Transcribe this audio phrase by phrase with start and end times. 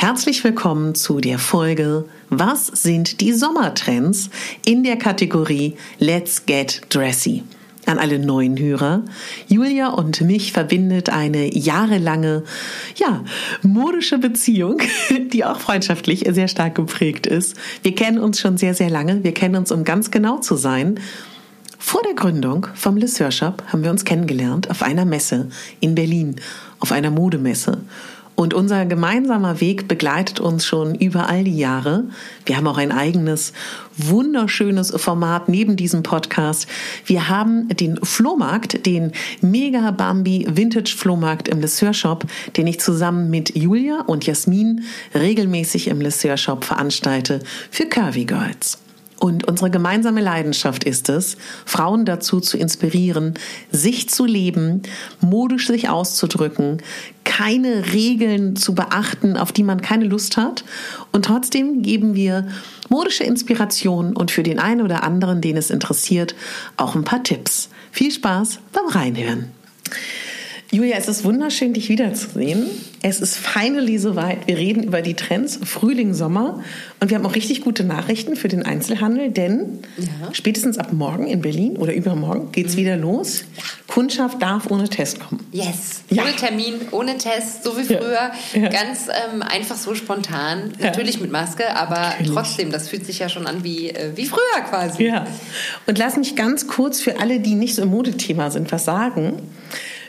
[0.00, 4.30] Herzlich willkommen zu der Folge Was sind die Sommertrends
[4.64, 7.42] in der Kategorie Let's Get Dressy.
[7.84, 9.02] An alle neuen Hörer.
[9.48, 12.44] Julia und mich verbindet eine jahrelange,
[12.94, 13.24] ja,
[13.62, 14.78] modische Beziehung,
[15.32, 17.56] die auch freundschaftlich sehr stark geprägt ist.
[17.82, 19.24] Wir kennen uns schon sehr, sehr lange.
[19.24, 21.00] Wir kennen uns, um ganz genau zu sein.
[21.76, 25.48] Vor der Gründung vom Le Shop haben wir uns kennengelernt auf einer Messe
[25.80, 26.36] in Berlin,
[26.78, 27.78] auf einer Modemesse.
[28.38, 32.04] Und unser gemeinsamer Weg begleitet uns schon über all die Jahre.
[32.46, 33.52] Wir haben auch ein eigenes,
[33.96, 36.68] wunderschönes Format neben diesem Podcast.
[37.04, 43.28] Wir haben den Flohmarkt, den Mega Bambi Vintage Flohmarkt im Lesseur Shop, den ich zusammen
[43.28, 44.84] mit Julia und Jasmin
[45.16, 47.40] regelmäßig im Lesseur Shop veranstalte
[47.72, 48.78] für Curvy Girls.
[49.20, 53.34] Und unsere gemeinsame Leidenschaft ist es, Frauen dazu zu inspirieren,
[53.72, 54.82] sich zu leben,
[55.20, 56.82] modisch sich auszudrücken,
[57.24, 60.64] keine Regeln zu beachten, auf die man keine Lust hat.
[61.12, 62.46] Und trotzdem geben wir
[62.88, 66.36] modische Inspiration und für den einen oder anderen, den es interessiert,
[66.76, 67.70] auch ein paar Tipps.
[67.90, 69.50] Viel Spaß beim Reinhören.
[70.70, 72.66] Julia, es ist wunderschön, dich wiederzusehen.
[73.00, 74.46] Es ist finally soweit.
[74.46, 76.62] Wir reden über die Trends Frühling, Sommer.
[77.00, 80.28] Und wir haben auch richtig gute Nachrichten für den Einzelhandel, denn ja.
[80.32, 82.80] spätestens ab morgen in Berlin oder übermorgen geht es mhm.
[82.80, 83.44] wieder los.
[83.56, 83.62] Ja.
[83.86, 85.46] Kundschaft darf ohne Test kommen.
[85.52, 86.02] Yes.
[86.10, 86.24] Ja.
[86.24, 88.30] Ohne Termin, ohne Test, so wie früher.
[88.70, 90.74] Ganz ähm, einfach so spontan.
[90.80, 92.32] Natürlich mit Maske, aber Natürlich.
[92.32, 95.04] trotzdem, das fühlt sich ja schon an wie, äh, wie früher quasi.
[95.04, 95.26] Ja.
[95.86, 99.38] Und lass mich ganz kurz für alle, die nicht so im Modethema sind, was sagen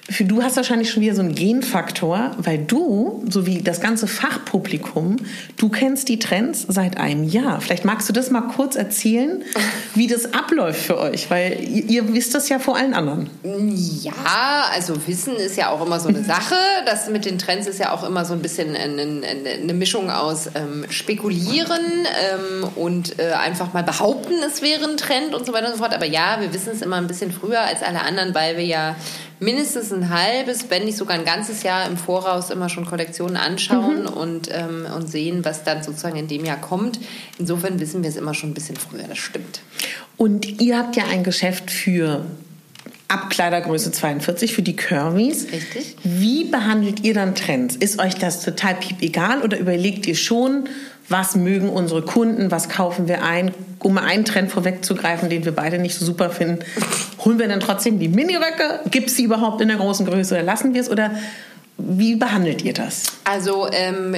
[0.09, 4.08] für du hast wahrscheinlich schon wieder so einen Genfaktor, weil du, so wie das ganze
[4.08, 5.18] Fachpublikum,
[5.58, 7.62] du kennst die Trends seit einem Jahr.
[7.62, 9.44] Vielleicht magst du das mal kurz erzählen,
[9.94, 13.30] wie das abläuft für euch, weil ihr, ihr wisst das ja vor allen anderen.
[13.44, 16.56] Ja, also Wissen ist ja auch immer so eine Sache.
[16.86, 19.22] Das mit den Trends ist ja auch immer so ein bisschen eine,
[19.62, 21.81] eine Mischung aus ähm, Spekulieren
[22.34, 25.80] ähm, und äh, einfach mal behaupten, es wäre ein Trend und so weiter und so
[25.80, 25.94] fort.
[25.94, 28.96] Aber ja, wir wissen es immer ein bisschen früher als alle anderen, weil wir ja
[29.40, 34.04] mindestens ein halbes, wenn nicht sogar ein ganzes Jahr im Voraus immer schon Kollektionen anschauen
[34.04, 34.08] mhm.
[34.08, 37.00] und, ähm, und sehen, was dann sozusagen in dem Jahr kommt.
[37.38, 39.62] Insofern wissen wir es immer schon ein bisschen früher, das stimmt.
[40.18, 42.26] Und ihr habt ja ein Geschäft für
[43.10, 45.48] Abkleidergröße 42 für die Curvys.
[45.52, 45.96] Richtig.
[46.04, 47.76] Wie behandelt ihr dann Trends?
[47.76, 50.70] Ist euch das total piep egal oder überlegt ihr schon,
[51.09, 55.80] was mögen unsere Kunden, was kaufen wir ein, um einen Trend vorwegzugreifen, den wir beide
[55.80, 56.59] nicht so super finden,
[57.25, 58.81] holen wir dann trotzdem die Miniröcke?
[58.90, 60.90] Gibt es sie überhaupt in der großen Größe oder lassen wir es?
[60.90, 61.12] Oder
[61.78, 63.03] wie behandelt ihr das?
[63.24, 64.16] Also ähm,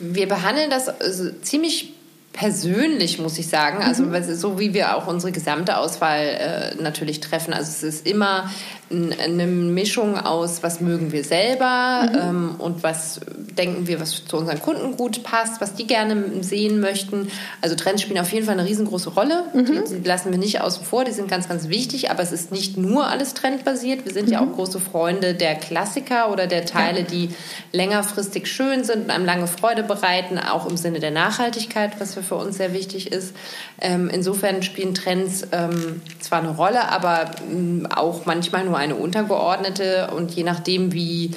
[0.00, 1.94] wir behandeln das also ziemlich
[2.36, 3.82] persönlich, muss ich sagen.
[3.82, 4.34] Also mhm.
[4.34, 7.54] so wie wir auch unsere gesamte Auswahl äh, natürlich treffen.
[7.54, 8.50] Also es ist immer
[8.88, 12.18] eine Mischung aus, was mögen wir selber mhm.
[12.18, 13.20] ähm, und was
[13.58, 17.28] denken wir, was zu unseren Kunden gut passt, was die gerne sehen möchten.
[17.60, 19.44] Also Trends spielen auf jeden Fall eine riesengroße Rolle.
[19.54, 19.64] Mhm.
[19.66, 22.52] Die, die, lassen wir nicht außen vor, die sind ganz, ganz wichtig, aber es ist
[22.52, 24.04] nicht nur alles trendbasiert.
[24.04, 24.32] Wir sind mhm.
[24.32, 27.06] ja auch große Freunde der Klassiker oder der Teile, ja.
[27.06, 27.30] die
[27.72, 32.36] längerfristig schön sind und einem lange Freude bereiten, auch im Sinne der Nachhaltigkeit, was für
[32.36, 33.34] uns sehr wichtig ist.
[33.80, 40.10] Ähm, insofern spielen Trends ähm, zwar eine Rolle, aber ähm, auch manchmal nur eine untergeordnete
[40.14, 41.32] und je nachdem, wie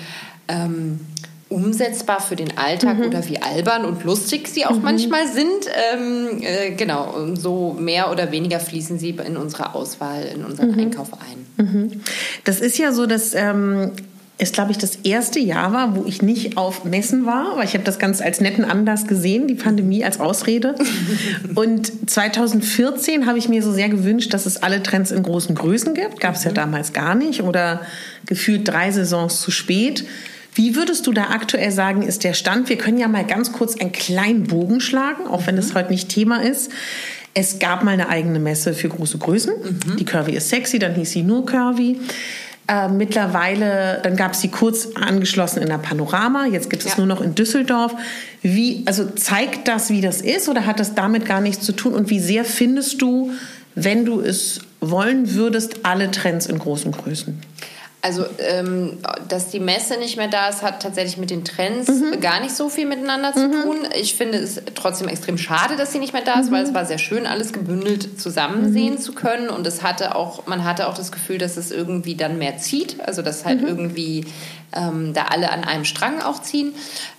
[0.48, 1.00] ähm,
[1.50, 3.06] umsetzbar für den Alltag mhm.
[3.06, 4.84] oder wie albern und lustig sie auch mhm.
[4.84, 5.68] manchmal sind.
[5.94, 10.80] Ähm, äh, genau, so mehr oder weniger fließen sie in unsere Auswahl, in unseren mhm.
[10.80, 11.66] Einkauf ein.
[11.66, 12.02] Mhm.
[12.44, 13.92] Das ist ja so, dass ähm,
[14.42, 17.74] es, glaube ich, das erste Jahr war, wo ich nicht auf Messen war, weil ich
[17.74, 20.76] habe das ganz als netten Anlass gesehen, die Pandemie als Ausrede.
[21.56, 25.94] Und 2014 habe ich mir so sehr gewünscht, dass es alle Trends in großen Größen
[25.94, 26.22] gibt.
[26.22, 26.56] Gab es ja mhm.
[26.56, 27.82] damals gar nicht oder
[28.26, 30.06] gefühlt drei Saisons zu spät.
[30.56, 32.70] Wie würdest du da aktuell sagen, ist der Stand?
[32.70, 35.80] Wir können ja mal ganz kurz einen kleinen Bogen schlagen, auch wenn es mhm.
[35.80, 36.72] heute nicht Thema ist.
[37.34, 39.54] Es gab mal eine eigene Messe für große Größen.
[39.54, 39.98] Mhm.
[39.98, 42.00] Die Curvy ist sexy, dann hieß sie nur Curvy.
[42.70, 46.98] Äh, mittlerweile, dann gab es sie kurz angeschlossen in der Panorama, jetzt gibt es ja.
[46.98, 47.96] nur noch in Düsseldorf.
[48.44, 51.96] Wie, also zeigt das, wie das ist oder hat das damit gar nichts zu tun?
[51.96, 53.32] Und wie sehr findest du,
[53.74, 57.42] wenn du es wollen würdest, alle Trends in großen Größen?
[58.02, 58.98] Also, ähm,
[59.28, 62.22] dass die Messe nicht mehr da ist, hat tatsächlich mit den Trends mhm.
[62.22, 63.62] gar nicht so viel miteinander zu mhm.
[63.62, 63.78] tun.
[63.94, 66.56] Ich finde es trotzdem extrem schade, dass sie nicht mehr da ist, mhm.
[66.56, 69.00] weil es war sehr schön, alles gebündelt zusammen sehen mhm.
[69.00, 69.50] zu können.
[69.50, 73.02] Und es hatte auch, man hatte auch das Gefühl, dass es irgendwie dann mehr zieht.
[73.02, 73.68] Also, dass halt mhm.
[73.68, 74.26] irgendwie
[74.76, 76.74] ähm, da alle an einem Strang auch ziehen.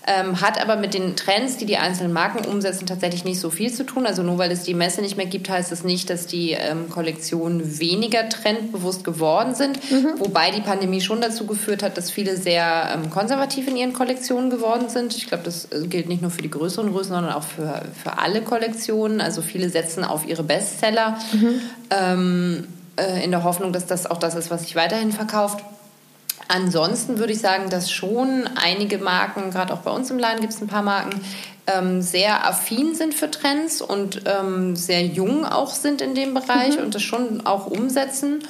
[0.06, 3.72] Ähm, hat aber mit den Trends, die die einzelnen Marken umsetzen, tatsächlich nicht so viel
[3.72, 4.06] zu tun.
[4.06, 6.88] Also nur weil es die Messe nicht mehr gibt, heißt es nicht, dass die ähm,
[6.90, 9.78] Kollektionen weniger trendbewusst geworden sind.
[9.90, 10.18] Mhm.
[10.18, 14.50] Wobei die Pandemie schon dazu geführt hat, dass viele sehr ähm, konservativ in ihren Kollektionen
[14.50, 15.16] geworden sind.
[15.16, 18.18] Ich glaube, das äh, gilt nicht nur für die größeren Größen, sondern auch für, für
[18.18, 19.20] alle Kollektionen.
[19.20, 21.60] Also viele setzen auf ihre Bestseller mhm.
[21.90, 25.64] ähm, äh, in der Hoffnung, dass das auch das ist, was sich weiterhin verkauft.
[26.46, 30.52] Ansonsten würde ich sagen, dass schon einige Marken, gerade auch bei uns im Laden gibt
[30.52, 31.20] es ein paar Marken,
[31.66, 36.76] ähm, sehr affin sind für Trends und ähm, sehr jung auch sind in dem Bereich
[36.76, 36.84] mhm.
[36.84, 38.44] und das schon auch umsetzen.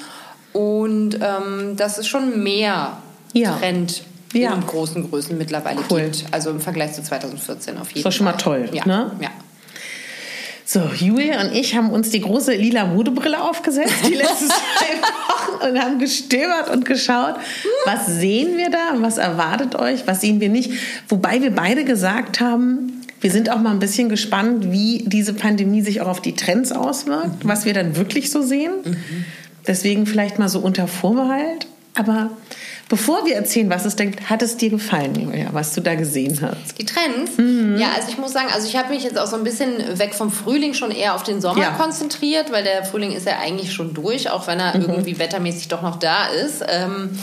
[0.53, 2.99] Und ähm, dass es schon mehr
[3.33, 3.57] ja.
[3.59, 4.03] Trend
[4.33, 4.55] ja.
[4.55, 6.03] in großen Größen mittlerweile cool.
[6.03, 6.25] gibt.
[6.31, 7.95] Also im Vergleich zu 2014 auf jeden Fall.
[7.95, 8.69] Das war schon mal toll.
[8.73, 8.87] Ja.
[8.87, 9.13] Ne?
[9.21, 9.31] ja.
[10.73, 15.69] So, Julia und ich haben uns die große lila Modebrille aufgesetzt die letzten zwei Wochen
[15.69, 17.35] und haben gestöbert und geschaut,
[17.87, 20.71] was sehen wir da, was erwartet euch, was sehen wir nicht.
[21.09, 25.83] Wobei wir beide gesagt haben, wir sind auch mal ein bisschen gespannt, wie diese Pandemie
[25.83, 28.71] sich auch auf die Trends auswirkt, was wir dann wirklich so sehen.
[28.85, 29.25] Mhm.
[29.71, 31.67] Deswegen vielleicht mal so unter Vorbehalt.
[31.95, 32.31] Aber
[32.91, 36.37] Bevor wir erzählen, was es denkt, hat es dir gefallen, Julia, was du da gesehen
[36.43, 36.77] hast?
[36.77, 37.39] Die Trends?
[37.39, 37.79] Mhm.
[37.79, 40.13] Ja, also ich muss sagen, also ich habe mich jetzt auch so ein bisschen weg
[40.13, 41.71] vom Frühling schon eher auf den Sommer ja.
[41.71, 44.87] konzentriert, weil der Frühling ist ja eigentlich schon durch, auch wenn er mhm.
[44.89, 46.65] irgendwie wettermäßig doch noch da ist.
[46.69, 47.17] Ähm,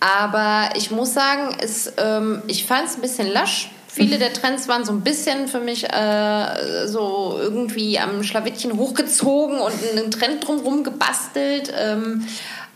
[0.00, 3.70] aber ich muss sagen, es, ähm, ich fand es ein bisschen lasch.
[3.96, 9.58] Viele der Trends waren so ein bisschen für mich äh, so irgendwie am Schlawittchen hochgezogen
[9.58, 11.72] und einen Trend drumherum gebastelt.
[11.74, 12.26] Ähm,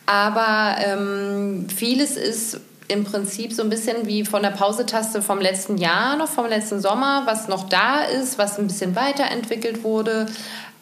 [0.06, 5.76] aber ähm, vieles ist im Prinzip so ein bisschen wie von der Pausetaste vom letzten
[5.76, 10.26] Jahr noch, vom letzten Sommer, was noch da ist, was ein bisschen weiterentwickelt wurde.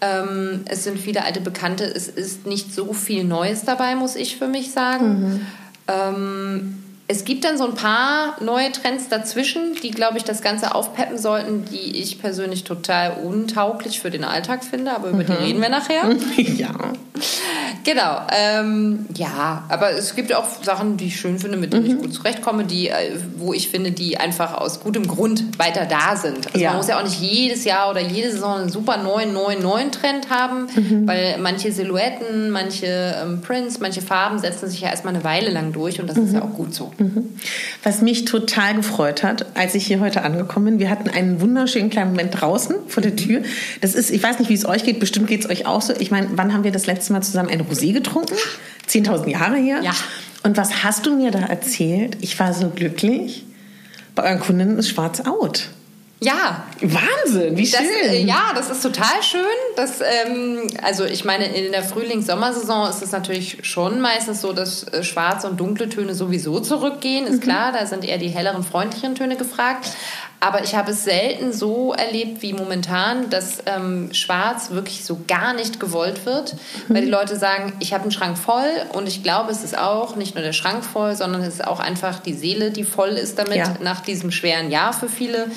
[0.01, 1.85] Ähm, es sind viele alte Bekannte.
[1.85, 5.21] Es ist nicht so viel Neues dabei, muss ich für mich sagen.
[5.21, 5.47] Mhm.
[5.89, 10.75] Ähm, es gibt dann so ein paar neue Trends dazwischen, die, glaube ich, das Ganze
[10.75, 15.27] aufpeppen sollten, die ich persönlich total untauglich für den Alltag finde, aber über mhm.
[15.27, 16.03] die reden wir nachher.
[16.59, 16.75] Ja.
[17.85, 18.21] Genau.
[18.33, 21.91] Ähm, ja, aber es gibt auch Sachen, die ich schön finde, mit denen mhm.
[21.91, 26.17] ich gut zurechtkomme, die, äh, wo ich finde, die einfach aus gutem Grund weiter da
[26.17, 26.47] sind.
[26.47, 26.71] Also ja.
[26.71, 29.93] man muss ja auch nicht jedes Jahr oder jede Saison einen super neuen, neuen, neuen
[29.93, 31.07] Trend haben, mhm.
[31.07, 35.73] weil manche Silhouetten, manche ähm, Prints, manche Farben setzen sich ja erstmal eine Weile lang
[35.73, 36.27] durch und das mhm.
[36.27, 36.93] ist ja auch gut so.
[37.83, 41.91] Was mich total gefreut hat, als ich hier heute angekommen bin, wir hatten einen wunderschönen
[41.91, 43.43] kleinen Moment draußen vor der Tür.
[43.81, 45.93] Das ist, ich weiß nicht, wie es euch geht, bestimmt geht es euch auch so.
[45.99, 48.35] Ich meine, wann haben wir das letzte Mal zusammen ein Rosé getrunken?
[48.89, 49.81] 10.000 Jahre her?
[49.83, 49.95] Ja.
[50.43, 52.17] Und was hast du mir da erzählt?
[52.21, 53.45] Ich war so glücklich.
[54.15, 55.69] Bei euren Kundinnen ist schwarz out.
[56.21, 56.65] Ja.
[56.81, 57.87] Wahnsinn, wie schön.
[58.03, 59.41] Das, äh, ja, das ist total schön.
[59.77, 64.85] Das, ähm, also ich meine, in der Frühlings-Sommersaison ist es natürlich schon meistens so, dass
[64.85, 67.27] äh, schwarze und dunkle Töne sowieso zurückgehen.
[67.27, 67.41] Ist mhm.
[67.41, 69.89] klar, da sind eher die helleren, freundlicheren Töne gefragt.
[70.41, 75.53] Aber ich habe es selten so erlebt wie momentan, dass ähm, Schwarz wirklich so gar
[75.53, 76.95] nicht gewollt wird, mhm.
[76.95, 80.15] weil die Leute sagen, ich habe einen Schrank voll und ich glaube, es ist auch
[80.15, 83.39] nicht nur der Schrank voll, sondern es ist auch einfach die Seele, die voll ist
[83.39, 83.75] damit ja.
[83.81, 85.49] nach diesem schweren Jahr für viele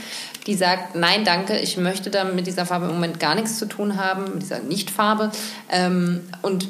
[0.47, 3.67] die sagt, nein, danke, ich möchte da mit dieser Farbe im Moment gar nichts zu
[3.67, 5.31] tun haben, mit dieser Nichtfarbe.
[5.69, 6.67] Ähm, und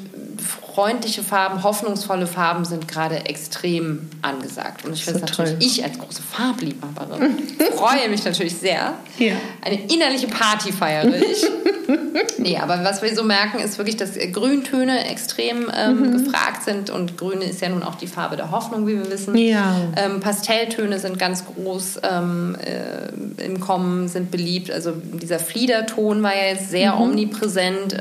[0.74, 4.84] freundliche Farben, hoffnungsvolle Farben sind gerade extrem angesagt.
[4.84, 7.36] Und ich finde so es natürlich, ich als große Farbliebhaberin
[7.76, 8.94] freue mich natürlich sehr.
[9.18, 9.34] Ja.
[9.62, 11.44] Eine innerliche Party feiere ich.
[12.38, 16.24] nee, aber was wir so merken, ist wirklich, dass Grüntöne extrem ähm, mhm.
[16.24, 16.88] gefragt sind.
[16.90, 19.36] Und Grün ist ja nun auch die Farbe der Hoffnung, wie wir wissen.
[19.36, 19.74] Ja.
[19.96, 24.70] Ähm, Pastelltöne sind ganz groß ähm, äh, im Kommen, sind beliebt.
[24.70, 27.02] Also dieser Fliederton war ja jetzt sehr mhm.
[27.02, 27.96] omnipräsent.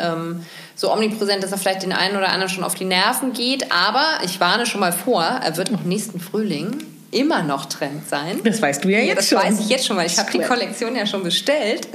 [0.75, 3.71] So omnipräsent, dass er vielleicht den einen oder anderen schon auf die Nerven geht.
[3.71, 8.39] Aber ich warne schon mal vor, er wird auch nächsten Frühling immer noch Trend sein.
[8.43, 9.37] Das weißt du ja, jetzt schon.
[9.37, 11.87] Das weiß ich jetzt schon, weil ich habe die Kollektion ja schon bestellt.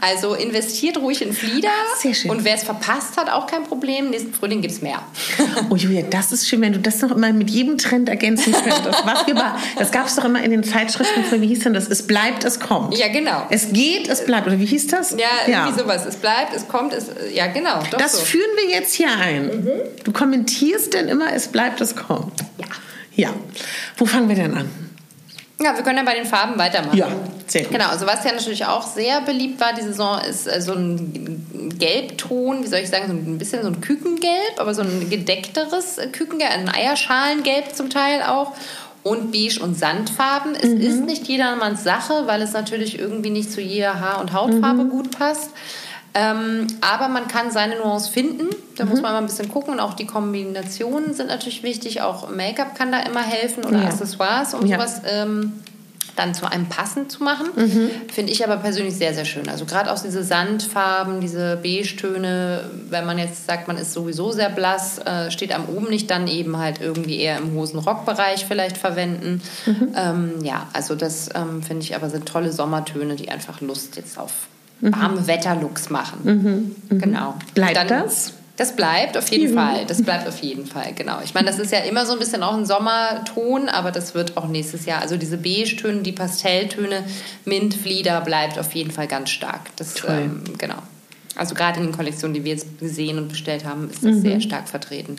[0.00, 1.70] Also investiert ruhig in Flieder.
[2.00, 2.30] Sehr schön.
[2.30, 4.10] Und wer es verpasst hat, auch kein Problem.
[4.10, 5.00] Nächsten Frühling gibt es mehr.
[5.70, 8.86] Oh Julia, das ist schön, wenn du das noch immer mit jedem Trend ergänzen könntest.
[9.06, 9.36] Was wir
[9.78, 11.88] das gab es doch immer in den Zeitschriften für, wie hieß denn das?
[11.88, 12.96] Es bleibt, es kommt.
[12.96, 13.46] Ja, genau.
[13.50, 14.46] Es geht, es bleibt.
[14.46, 15.12] Oder wie hieß das?
[15.12, 15.84] Ja, irgendwie ja.
[15.84, 16.06] sowas.
[16.06, 17.82] Es bleibt, es kommt, es, ja genau.
[17.98, 18.24] das so.
[18.24, 19.46] führen wir jetzt hier ein.
[19.46, 19.70] Mhm.
[20.04, 22.40] Du kommentierst denn immer, es bleibt, es kommt.
[22.58, 22.66] Ja.
[23.16, 23.30] Ja.
[23.96, 24.70] Wo fangen wir denn an?
[25.60, 26.98] Ja, wir können ja bei den Farben weitermachen.
[26.98, 27.08] Ja,
[27.46, 27.72] sehr gut.
[27.72, 31.46] Genau, also was ja natürlich auch sehr beliebt war die Saison, ist äh, so ein
[31.66, 35.10] ein Gelbton, wie soll ich sagen, so ein bisschen so ein Kükengelb, aber so ein
[35.10, 38.52] gedeckteres Kükengelb, ein Eierschalengelb zum Teil auch
[39.02, 40.54] und Beige und Sandfarben.
[40.54, 40.80] Es mhm.
[40.80, 44.90] ist nicht jedermanns Sache, weil es natürlich irgendwie nicht zu jeder Haar- und Hautfarbe mhm.
[44.90, 45.50] gut passt.
[46.16, 48.48] Ähm, aber man kann seine Nuance finden.
[48.76, 48.90] Da mhm.
[48.90, 49.74] muss man mal ein bisschen gucken.
[49.74, 52.00] Und auch die Kombinationen sind natürlich wichtig.
[52.00, 53.88] Auch Make-up kann da immer helfen oder ja.
[53.88, 54.78] Accessoires, um ja.
[54.78, 55.52] sowas ähm,
[56.16, 57.48] dann zu einem passend zu machen.
[57.54, 57.90] Mhm.
[58.10, 59.46] Finde ich aber persönlich sehr, sehr schön.
[59.50, 64.48] Also gerade auch diese Sandfarben, diese Beige-Töne, wenn man jetzt sagt, man ist sowieso sehr
[64.48, 69.42] blass, äh, steht am oben nicht, dann eben halt irgendwie eher im Hosen-Rock-Bereich vielleicht verwenden.
[69.66, 69.92] Mhm.
[69.94, 74.18] Ähm, ja, also das ähm, finde ich aber sind tolle Sommertöne, die einfach Lust jetzt
[74.18, 74.32] auf
[74.80, 74.94] mhm.
[74.94, 76.20] warme Wetterlooks machen.
[76.24, 76.76] Mhm.
[76.88, 77.00] Mhm.
[77.00, 77.34] Genau.
[77.54, 78.32] Bleibt dann, das?
[78.56, 79.54] Das bleibt auf jeden mhm.
[79.54, 79.84] Fall.
[79.86, 81.18] Das bleibt auf jeden Fall, genau.
[81.22, 84.36] Ich meine, das ist ja immer so ein bisschen auch ein Sommerton, aber das wird
[84.36, 85.02] auch nächstes Jahr.
[85.02, 87.04] Also diese Beige-Töne, die Pastelltöne,
[87.44, 89.60] Mint, Flieder bleibt auf jeden Fall ganz stark.
[89.76, 90.78] Das, ähm, genau.
[91.34, 94.22] Also gerade in den Kollektionen, die wir jetzt gesehen und bestellt haben, ist das mhm.
[94.22, 95.16] sehr stark vertreten.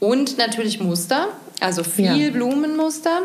[0.00, 1.28] Und natürlich Muster,
[1.60, 2.30] also viel ja.
[2.30, 3.22] Blumenmuster.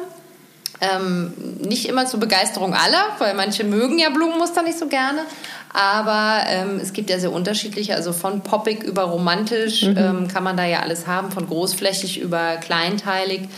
[0.82, 5.22] Ähm, nicht immer zur Begeisterung aller, weil manche mögen ja Blumenmuster nicht so gerne.
[5.74, 9.98] Aber ähm, es gibt ja sehr unterschiedliche, also von poppig über romantisch mhm.
[9.98, 13.50] ähm, kann man da ja alles haben, von großflächig über kleinteilig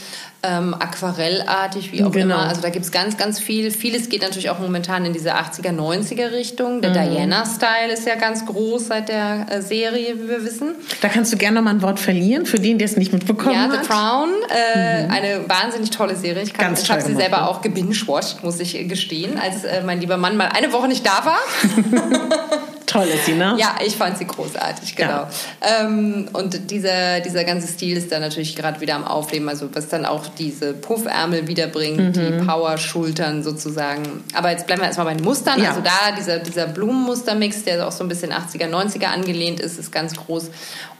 [0.43, 2.35] ähm, aquarellartig, wie auch genau.
[2.35, 2.47] immer.
[2.47, 3.69] Also da gibt es ganz, ganz viel.
[3.69, 6.81] Vieles geht natürlich auch momentan in diese 80er, 90er Richtung.
[6.81, 7.11] Der mhm.
[7.11, 10.75] Diana-Style ist ja ganz groß seit der äh, Serie, wie wir wissen.
[11.01, 13.55] Da kannst du gerne noch mal ein Wort verlieren, für den, der es nicht mitbekommen
[13.55, 13.73] ja, hat.
[13.73, 14.29] Ja, The Crown.
[14.49, 15.11] Äh, mhm.
[15.11, 16.43] Eine wahnsinnig tolle Serie.
[16.43, 20.37] Ich, ich habe sie selber auch gebingewatcht, muss ich gestehen, als äh, mein lieber Mann
[20.37, 21.39] mal eine Woche nicht da war.
[22.91, 23.55] Toll ist sie, ne?
[23.57, 25.11] Ja, ich fand sie großartig, genau.
[25.11, 25.29] Ja.
[25.61, 29.87] Ähm, und dieser, dieser ganze Stil ist dann natürlich gerade wieder am Aufleben, also was
[29.87, 32.39] dann auch diese Puffärmel wiederbringt, mhm.
[32.39, 34.23] die Power-Schultern sozusagen.
[34.33, 35.61] Aber jetzt bleiben wir erstmal bei den Mustern.
[35.61, 35.69] Ja.
[35.69, 39.91] Also da dieser, dieser Blumenmustermix, der auch so ein bisschen 80er, 90er angelehnt ist, ist
[39.93, 40.49] ganz groß.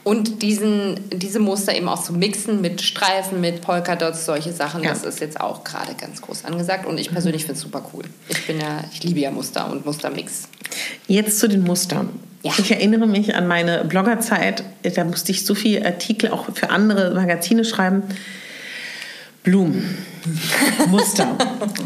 [0.04, 4.90] Und diesen, diese Muster eben auch zu mixen mit Streifen, mit Polkadots, solche Sachen, ja.
[4.90, 6.86] das ist jetzt auch gerade ganz groß angesagt.
[6.86, 8.04] Und ich persönlich finde es super cool.
[8.28, 10.48] Ich bin ja, ich liebe ja Muster und Mustermix.
[11.06, 12.08] Jetzt zu den Mustern.
[12.42, 12.52] Ja.
[12.58, 17.14] Ich erinnere mich an meine Bloggerzeit, da musste ich so viele Artikel auch für andere
[17.14, 18.02] Magazine schreiben.
[19.44, 19.98] Blumen,
[20.88, 21.36] Muster,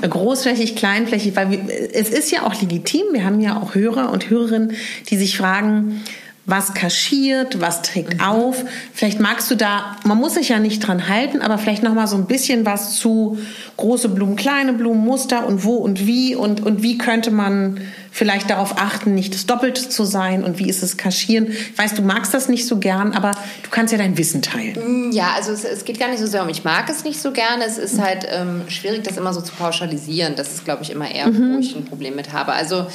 [0.03, 1.61] großflächig, kleinflächig, weil wir,
[1.95, 4.73] es ist ja auch legitim, wir haben ja auch Hörer und Hörerinnen,
[5.09, 6.03] die sich fragen,
[6.47, 8.21] was kaschiert, was trägt mhm.
[8.21, 8.65] auf.
[8.93, 12.07] Vielleicht magst du da, man muss sich ja nicht dran halten, aber vielleicht noch mal
[12.07, 13.39] so ein bisschen was zu
[13.77, 17.81] große Blumen, kleine Blumen, Muster und wo und wie und, und wie könnte man
[18.17, 21.49] vielleicht darauf achten, nicht das Doppelte zu sein und wie ist es kaschieren.
[21.49, 23.33] Ich weiß, du magst das nicht so gern, aber
[23.63, 25.11] du kannst ja dein Wissen teilen.
[25.11, 27.21] Mm, ja, also es, es geht gar nicht so sehr um, ich mag es nicht
[27.21, 27.65] so gerne.
[27.65, 30.35] Es ist halt ähm, schwierig, das immer so zu pauschalisieren.
[30.35, 31.57] Das ist, glaube ich, immer eher, mhm.
[31.57, 32.53] wo ich ein Problem mit habe.
[32.53, 32.87] Also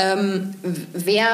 [0.00, 0.54] ähm,
[0.94, 1.26] wer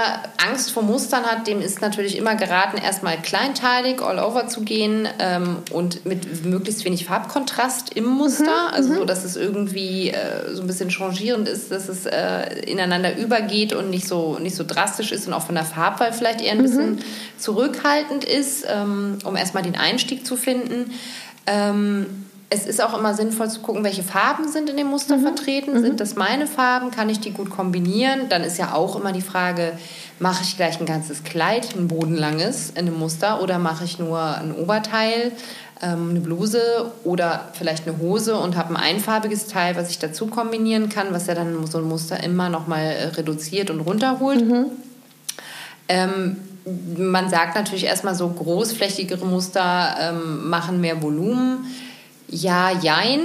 [0.44, 5.06] Angst vor Mustern hat, dem ist natürlich immer geraten, erstmal kleinteilig all over zu gehen
[5.20, 8.42] ähm, und mit möglichst wenig Farbkontrast im Muster.
[8.70, 8.74] Mhm.
[8.74, 9.06] Also so, mhm.
[9.06, 13.72] dass es irgendwie äh, so ein bisschen changierend ist, dass es äh, ineinander über übergeht
[13.72, 16.62] und nicht so, nicht so drastisch ist und auch von der Farbwahl vielleicht eher ein
[16.62, 16.98] bisschen mhm.
[17.38, 20.92] zurückhaltend ist, ähm, um erstmal den Einstieg zu finden.
[21.46, 22.06] Ähm,
[22.48, 25.22] es ist auch immer sinnvoll zu gucken, welche Farben sind in dem Muster mhm.
[25.22, 25.74] vertreten.
[25.74, 25.82] Mhm.
[25.82, 26.90] Sind das meine Farben?
[26.90, 28.28] Kann ich die gut kombinieren?
[28.28, 29.72] Dann ist ja auch immer die Frage,
[30.18, 34.20] mache ich gleich ein ganzes Kleid, ein bodenlanges in einem Muster oder mache ich nur
[34.20, 35.32] ein Oberteil?
[35.82, 40.26] ähm, eine Bluse oder vielleicht eine Hose und habe ein einfarbiges Teil, was ich dazu
[40.26, 44.46] kombinieren kann, was ja dann so ein Muster immer noch mal äh, reduziert und runterholt.
[44.46, 44.66] Mhm.
[45.88, 46.36] Ähm,
[46.96, 51.66] man sagt natürlich erstmal so großflächigere Muster ähm, machen mehr Volumen.
[52.28, 53.20] Ja, jein,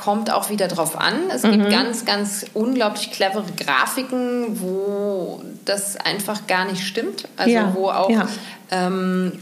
[0.00, 1.14] kommt auch wieder drauf an.
[1.32, 1.52] Es mhm.
[1.52, 7.28] gibt ganz, ganz unglaublich clevere Grafiken, wo das einfach gar nicht stimmt.
[7.36, 8.26] Also ja, wo auch ja
[8.72, 9.32] ähm,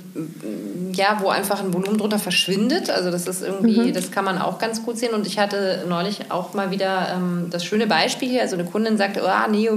[0.92, 2.88] ja, wo einfach ein Volumen drunter verschwindet.
[2.88, 3.92] Also das ist irgendwie, mhm.
[3.92, 5.12] das kann man auch ganz gut sehen.
[5.12, 8.40] Und ich hatte neulich auch mal wieder ähm, das schöne Beispiel hier.
[8.40, 9.68] Also eine Kundin sagte, oh, nee,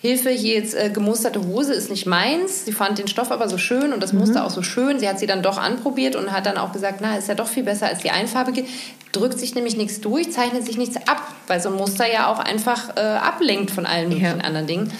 [0.00, 2.64] Hilfe, hier jetzt äh, gemusterte Hose ist nicht meins.
[2.64, 4.20] Sie fand den Stoff aber so schön und das mhm.
[4.20, 4.98] Muster auch so schön.
[4.98, 7.48] Sie hat sie dann doch anprobiert und hat dann auch gesagt, na, ist ja doch
[7.48, 8.64] viel besser als die einfarbige.
[9.12, 12.38] Drückt sich nämlich nichts durch, zeichnet sich nichts ab, weil so ein Muster ja auch
[12.38, 14.44] einfach äh, ablenkt von allen möglichen ja.
[14.44, 14.92] anderen Dingen.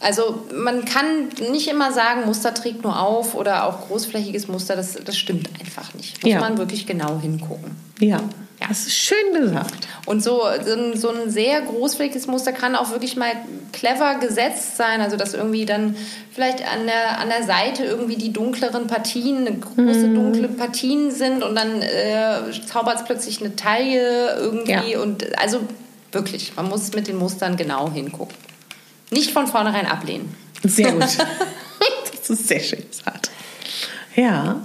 [0.00, 4.94] Also man kann nicht immer sagen, Muster trägt nur auf oder auch großflächiges Muster, das,
[5.04, 6.22] das stimmt einfach nicht.
[6.22, 6.40] Muss ja.
[6.40, 7.72] man wirklich genau hingucken.
[7.98, 8.20] Ja.
[8.60, 8.66] Ja.
[8.68, 9.86] Das ist schön gesagt.
[10.06, 10.42] Und so,
[10.94, 13.30] so ein sehr großflächiges Muster kann auch wirklich mal
[13.72, 15.00] clever gesetzt sein.
[15.00, 15.94] Also, dass irgendwie dann
[16.32, 20.14] vielleicht an der, an der Seite irgendwie die dunkleren Partien, große mhm.
[20.14, 24.92] dunkle Partien sind und dann äh, zaubert es plötzlich eine Taille irgendwie.
[24.92, 25.00] Ja.
[25.00, 25.60] Und also
[26.10, 28.36] wirklich, man muss mit den Mustern genau hingucken.
[29.10, 30.34] Nicht von vornherein ablehnen.
[30.64, 31.06] Sehr gut.
[32.28, 33.30] Das ist sehr schön gesagt.
[34.14, 34.60] Ja.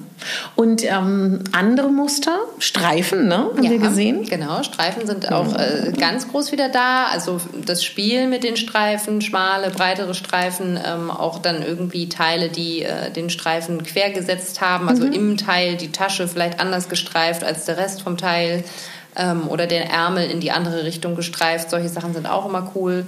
[0.55, 3.49] Und ähm, andere Muster, Streifen, ne?
[3.55, 4.23] Haben ja, wir gesehen?
[4.23, 7.07] Genau, Streifen sind auch äh, ganz groß wieder da.
[7.07, 12.83] Also das Spiel mit den Streifen, schmale, breitere Streifen, ähm, auch dann irgendwie Teile, die
[12.83, 14.89] äh, den Streifen quer gesetzt haben.
[14.89, 15.13] Also mhm.
[15.13, 18.63] im Teil die Tasche vielleicht anders gestreift als der Rest vom Teil.
[19.15, 21.69] Ähm, oder den Ärmel in die andere Richtung gestreift.
[21.69, 23.05] Solche Sachen sind auch immer cool.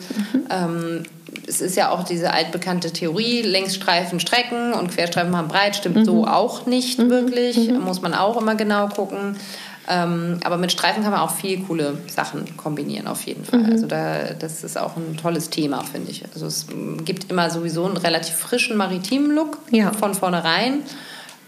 [0.52, 1.04] Mhm.
[1.48, 6.06] Es ist ja auch diese altbekannte Theorie, Längsstreifen strecken und Querstreifen machen breit, stimmt mhm.
[6.06, 7.10] so auch nicht mhm.
[7.10, 7.70] wirklich.
[7.70, 7.82] Mhm.
[7.82, 9.38] Muss man auch immer genau gucken.
[9.88, 13.60] Ähm, aber mit Streifen kann man auch viel coole Sachen kombinieren, auf jeden Fall.
[13.60, 13.72] Mhm.
[13.72, 16.24] Also da, das ist auch ein tolles Thema, finde ich.
[16.34, 16.66] Also es
[17.04, 19.92] gibt immer sowieso einen relativ frischen maritimen Look ja.
[19.92, 20.82] von vornherein.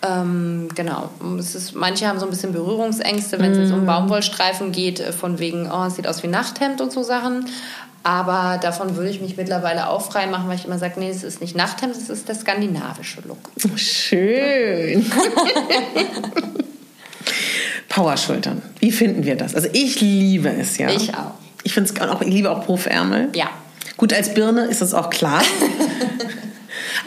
[0.08, 1.10] Ähm, genau.
[1.40, 3.88] Ist, manche haben so ein bisschen Berührungsängste, wenn es jetzt um mhm.
[3.88, 7.48] Baumwollstreifen geht, äh, von wegen, oh, es sieht aus wie Nachthemd und so Sachen.
[8.08, 11.24] Aber davon würde ich mich mittlerweile auch frei machen, weil ich immer sage, nee, es
[11.24, 13.52] ist nicht Nachthemd, es ist der skandinavische Look.
[13.76, 15.06] Schön.
[17.90, 18.62] Powerschultern.
[18.80, 19.56] Wie finden wir das?
[19.56, 20.90] Also ich liebe es, ja.
[20.90, 21.34] Ich auch.
[21.64, 23.28] Ich finde es auch, ich liebe auch Puffärmel.
[23.36, 23.50] Ja.
[23.98, 25.42] Gut, als Birne ist das auch klar.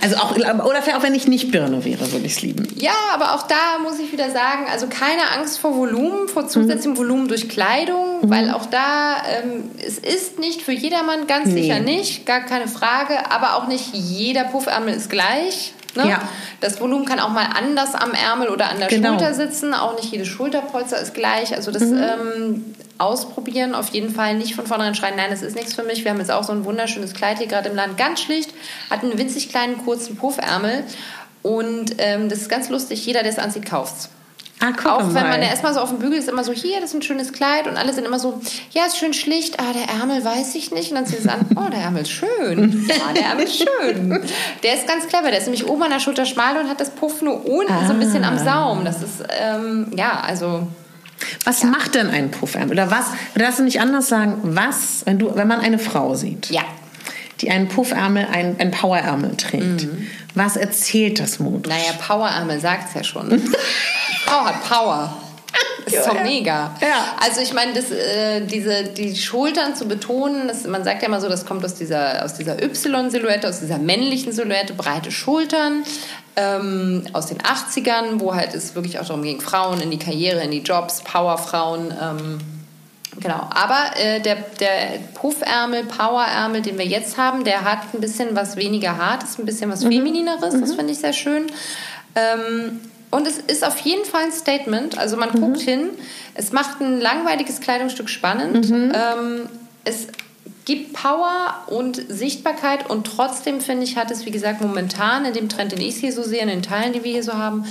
[0.00, 2.68] Also auch, oder auch wenn ich nicht Birne wäre, würde ich es lieben.
[2.76, 6.92] Ja, aber auch da muss ich wieder sagen, also keine Angst vor Volumen, vor zusätzlichem
[6.92, 6.98] mhm.
[6.98, 8.30] Volumen durch Kleidung, mhm.
[8.30, 11.62] weil auch da, ähm, es ist nicht für jedermann, ganz nee.
[11.62, 15.74] sicher nicht, gar keine Frage, aber auch nicht jeder Puffärmel ist gleich.
[15.96, 16.08] Ne?
[16.08, 16.22] Ja.
[16.60, 19.10] Das Volumen kann auch mal anders am Ärmel oder an der genau.
[19.10, 19.74] Schulter sitzen.
[19.74, 21.54] Auch nicht jedes Schulterpolster ist gleich.
[21.54, 21.98] Also das mhm.
[22.02, 26.04] ähm, ausprobieren, auf jeden Fall nicht von vornherein schreien, nein, das ist nichts für mich.
[26.04, 28.52] Wir haben jetzt auch so ein wunderschönes Kleid hier gerade im Land, ganz schlicht,
[28.90, 30.84] hat einen winzig kleinen kurzen Puffärmel
[31.42, 33.04] und ähm, das ist ganz lustig.
[33.06, 34.10] Jeder, der es anzieht, kauft es.
[34.62, 36.80] Ah, guck auch wenn man ja erstmal so auf dem Bügel ist, immer so, hier,
[36.80, 38.40] das ist ein schönes Kleid und alle sind immer so,
[38.72, 40.90] ja, ist schön schlicht, ah, der Ärmel weiß ich nicht.
[40.90, 42.86] Und dann zieht es an, oh, der Ärmel ist schön.
[42.90, 44.22] Ja, der Ärmel ist schön.
[44.62, 46.90] Der ist ganz clever, der ist nämlich oben an der Schulter schmal und hat das
[46.90, 47.86] Puff nur unten ah.
[47.86, 48.44] so ein bisschen am ah.
[48.44, 48.84] Saum.
[48.84, 50.66] Das ist, ähm, ja, also
[51.44, 51.68] was ja.
[51.68, 52.72] macht denn ein Puffärmel?
[52.72, 56.14] Oder was, oder lass du nicht anders sagen, was, wenn, du, wenn man eine Frau
[56.14, 56.62] sieht, ja.
[57.40, 60.06] Die einen Puffärmel, einen, einen Powerärmel trägt, mhm.
[60.34, 61.72] was erzählt das modisch?
[61.72, 63.40] Naja, Powerärmel sagt es ja schon.
[64.24, 65.16] Frau hat Power.
[65.86, 66.76] ist doch mega.
[66.80, 67.16] Ja.
[67.20, 71.20] Also ich meine, das, äh, diese, die Schultern zu betonen, das, man sagt ja immer
[71.20, 75.82] so, das kommt aus dieser, aus dieser Y-Silhouette, aus dieser männlichen Silhouette, breite Schultern,
[76.36, 80.42] ähm, aus den 80ern, wo halt es wirklich auch darum ging, Frauen in die Karriere,
[80.42, 81.92] in die Jobs, Powerfrauen.
[82.00, 82.38] Ähm,
[83.18, 83.48] genau.
[83.50, 88.56] Aber äh, der, der Puffärmel, Powerärmel, den wir jetzt haben, der hat ein bisschen was
[88.56, 89.92] weniger Hartes, ein bisschen was mhm.
[89.92, 90.54] Feminineres.
[90.54, 90.60] Mhm.
[90.60, 91.46] Das finde ich sehr schön.
[92.14, 94.98] Ähm, und es ist auf jeden Fall ein Statement.
[94.98, 95.40] Also man mhm.
[95.40, 95.90] guckt hin.
[96.34, 98.70] Es macht ein langweiliges Kleidungsstück spannend.
[98.70, 98.92] Mhm.
[98.94, 99.48] Ähm,
[99.84, 100.08] es
[100.64, 105.48] gibt Power und Sichtbarkeit und trotzdem finde ich, hat es, wie gesagt, momentan in dem
[105.48, 107.64] Trend, den ich hier so sehe, in den Teilen, die wir hier so haben,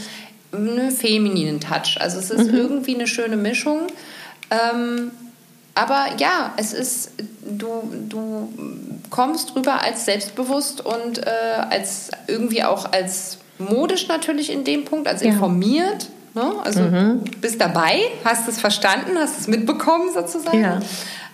[0.52, 1.97] einen femininen Touch.
[1.99, 2.58] Also es ist mhm.
[2.58, 3.88] irgendwie eine schöne Mischung.
[4.49, 5.12] Ähm,
[5.80, 7.12] aber ja, es ist,
[7.46, 7.68] du,
[8.10, 8.50] du
[9.10, 11.30] kommst rüber als selbstbewusst und äh,
[11.70, 15.30] als irgendwie auch als modisch natürlich in dem Punkt, als ja.
[15.30, 16.10] informiert.
[16.34, 16.52] Ne?
[16.65, 17.24] Also mhm.
[17.39, 20.62] bist dabei, hast es verstanden, hast es mitbekommen sozusagen.
[20.62, 20.80] Ja.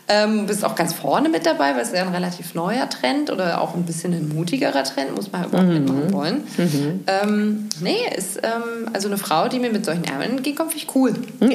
[0.08, 3.60] Ähm, bist auch ganz vorne mit dabei, weil es ja ein relativ neuer Trend oder
[3.60, 5.74] auch ein bisschen ein mutigerer Trend, muss man halt überhaupt mhm.
[5.74, 6.44] mitmachen wollen.
[6.58, 7.04] Mhm.
[7.08, 10.96] Ähm, nee, ist ähm, also eine Frau, die mir mit solchen Ärmeln entgegenkommt, finde ich
[10.96, 11.14] cool.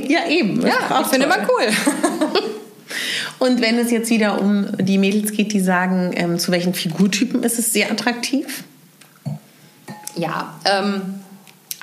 [0.09, 0.61] Ja, eben.
[0.67, 1.69] Ja, ich finde immer cool.
[3.41, 7.43] Und wenn es jetzt wieder um die Mädels geht, die sagen, ähm, zu welchen Figurtypen
[7.43, 8.65] ist es sehr attraktiv?
[10.15, 11.21] Ja, ähm,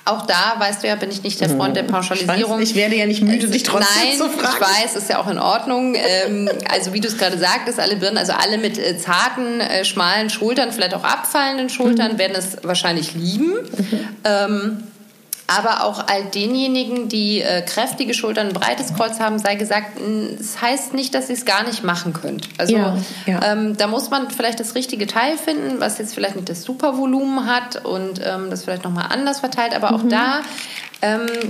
[0.05, 1.87] auch da, weißt du ja, bin ich nicht der Freund der mhm.
[1.87, 2.61] Pauschalisierung.
[2.61, 4.55] Ich, werde ja nicht müde, dich trotzdem Nein, zu fragen.
[4.55, 5.95] ich weiß, ist ja auch in Ordnung.
[5.95, 9.83] ähm, also wie du es gerade sagtest, alle Birnen, also alle mit äh, zarten, äh,
[9.83, 12.17] schmalen Schultern, vielleicht auch abfallenden Schultern, mhm.
[12.19, 13.53] werden es wahrscheinlich lieben.
[13.53, 14.83] Mhm.
[15.47, 20.37] Aber auch all denjenigen, die äh, kräftige Schultern, ein breites Kreuz haben, sei gesagt, es
[20.37, 22.49] das heißt nicht, dass ihr es gar nicht machen könnt.
[22.57, 23.39] Also ja, ja.
[23.43, 27.45] Ähm, da muss man vielleicht das richtige Teil finden, was jetzt vielleicht nicht das Supervolumen
[27.45, 29.73] hat und ähm, das vielleicht nochmal anders verteilt.
[29.73, 30.09] Aber auch mhm.
[30.09, 30.41] da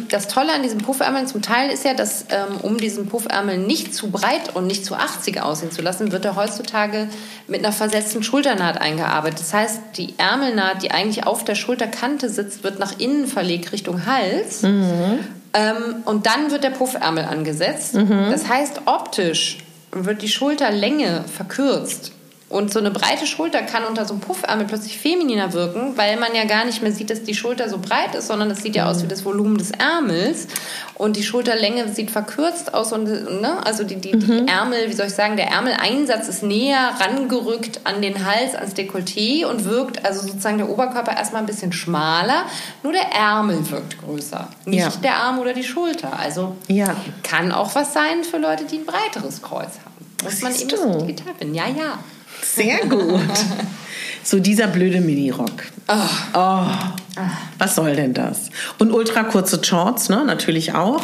[0.09, 3.95] das Tolle an diesen Puffärmeln zum Teil ist ja, dass ähm, um diesen Puffärmel nicht
[3.95, 7.07] zu breit und nicht zu 80 aussehen zu lassen, wird er heutzutage
[7.47, 9.39] mit einer versetzten Schulternaht eingearbeitet.
[9.39, 14.05] Das heißt, die Ärmelnaht, die eigentlich auf der Schulterkante sitzt, wird nach innen verlegt Richtung
[14.05, 14.63] Hals.
[14.63, 15.19] Mhm.
[15.53, 17.95] Ähm, und dann wird der Puffärmel angesetzt.
[17.95, 18.27] Mhm.
[18.29, 19.59] Das heißt, optisch
[19.91, 22.11] wird die Schulterlänge verkürzt.
[22.49, 26.33] Und so eine breite Schulter kann unter so einem Puffärmel plötzlich femininer wirken, weil man
[26.33, 28.89] ja gar nicht mehr sieht, dass die Schulter so breit ist, sondern es sieht ja
[28.89, 30.47] aus wie das Volumen des Ärmels.
[30.93, 33.03] Und die Schulterlänge sieht verkürzt aus und
[33.41, 33.57] ne?
[33.65, 38.01] also die, die, die Ärmel, wie soll ich sagen, der Ärmeleinsatz ist näher rangerückt an
[38.01, 42.45] den Hals, ans Dekolleté und wirkt also sozusagen der Oberkörper erstmal ein bisschen schmaler,
[42.81, 44.89] nur der Ärmel wirkt größer, nicht Ja.
[45.03, 46.17] der Arm oder die Schulter.
[46.17, 46.95] Also Ja.
[47.23, 50.23] kann auch was sein für Leute, die ein breiteres Kreuz haben.
[50.23, 51.53] Muss man eben das digital finden.
[51.53, 51.99] Ja, ja.
[52.41, 53.21] Sehr gut.
[54.23, 55.63] So dieser blöde Minirock.
[55.87, 56.65] Oh.
[57.57, 58.49] Was soll denn das?
[58.77, 60.23] Und ultra kurze Shorts, ne?
[60.25, 61.01] Natürlich auch.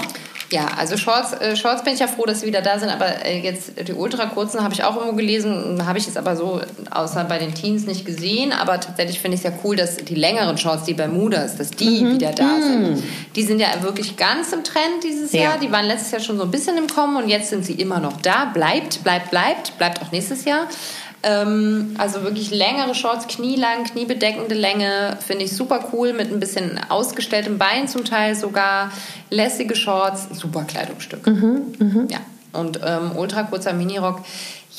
[0.51, 3.25] Ja, also Shorts, äh, Shorts bin ich ja froh, dass sie wieder da sind, aber
[3.25, 6.61] äh, jetzt die ultra kurzen habe ich auch irgendwo gelesen, habe ich jetzt aber so
[6.91, 10.13] außer bei den Teens nicht gesehen, aber tatsächlich finde ich es ja cool, dass die
[10.13, 13.01] längeren Shorts, die Bermudas, dass die wieder da sind.
[13.35, 15.41] Die sind ja wirklich ganz im Trend dieses Ja.
[15.41, 17.73] Jahr, die waren letztes Jahr schon so ein bisschen im Kommen und jetzt sind sie
[17.73, 20.67] immer noch da, bleibt, bleibt, bleibt, bleibt auch nächstes Jahr.
[21.23, 26.79] Ähm, also wirklich längere Shorts, knielang, kniebedeckende Länge, finde ich super cool, mit ein bisschen
[26.89, 28.91] ausgestelltem Bein zum Teil sogar,
[29.29, 31.25] lässige Shorts, super Kleidungsstück.
[32.09, 32.19] Ja,
[32.51, 34.21] und ähm, ultra kurzer Minirock.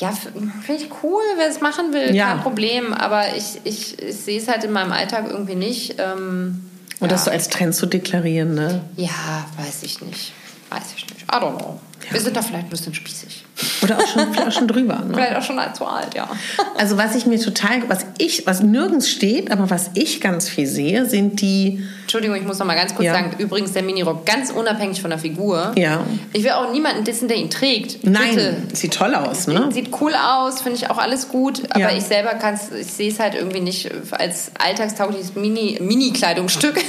[0.00, 2.26] Ja, finde ich cool, wer es machen will, Ja.
[2.28, 2.92] kein Problem.
[2.92, 5.94] Aber ich, ich, ich sehe es halt in meinem Alltag irgendwie nicht.
[5.98, 6.68] Ähm,
[7.00, 7.14] Und ja.
[7.14, 8.83] das so als Trend zu deklarieren, ne?
[8.96, 10.33] ja, weiß ich nicht.
[10.70, 11.22] Weiß ich nicht.
[11.22, 11.78] I don't know.
[12.11, 13.44] Wir sind da vielleicht ein bisschen spießig.
[13.84, 14.96] Oder auch schon, auch schon drüber.
[15.06, 15.14] Ne?
[15.14, 16.28] Vielleicht auch schon zu alt, ja.
[16.78, 20.66] Also was ich mir total, was ich, was nirgends steht, aber was ich ganz viel
[20.66, 23.14] sehe, sind die, Entschuldigung, ich muss noch mal ganz kurz Ja.
[23.14, 25.72] sagen, übrigens der Minirock ganz unabhängig von der Figur.
[25.76, 26.00] Ja.
[26.32, 28.04] Ich will auch niemanden dissen, der ihn trägt.
[28.04, 28.56] nein, Bitte.
[28.72, 29.68] sieht toll aus, ne?
[29.72, 31.90] Sieht cool aus, finde ich auch alles gut, aber Ja.
[31.92, 36.76] ich selber kann ich sehe es halt irgendwie nicht als alltagstaugliches Mini Mini-Kleidungsstück.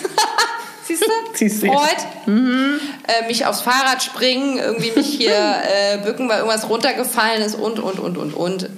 [0.87, 1.11] Siehst du?
[1.33, 1.67] Siehst du.
[1.67, 1.79] Freud.
[2.27, 7.79] Äh, mich aufs Fahrrad springen, irgendwie mich hier äh, bücken, weil irgendwas runtergefallen ist und
[7.79, 8.69] und und und und.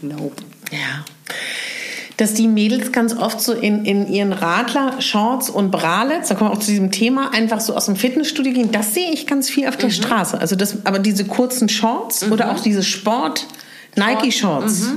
[0.00, 0.42] Nope.
[0.70, 1.04] Ja.
[2.16, 6.50] Dass die Mädels ganz oft so in, in ihren Radler, Shorts und Bralets, da kommen
[6.50, 9.48] wir auch zu diesem Thema, einfach so aus dem Fitnessstudio gehen, das sehe ich ganz
[9.48, 10.38] viel auf der Straße.
[10.38, 13.46] Also das, aber diese kurzen Shorts oder auch diese Sport,
[13.96, 14.92] Nike-Shorts.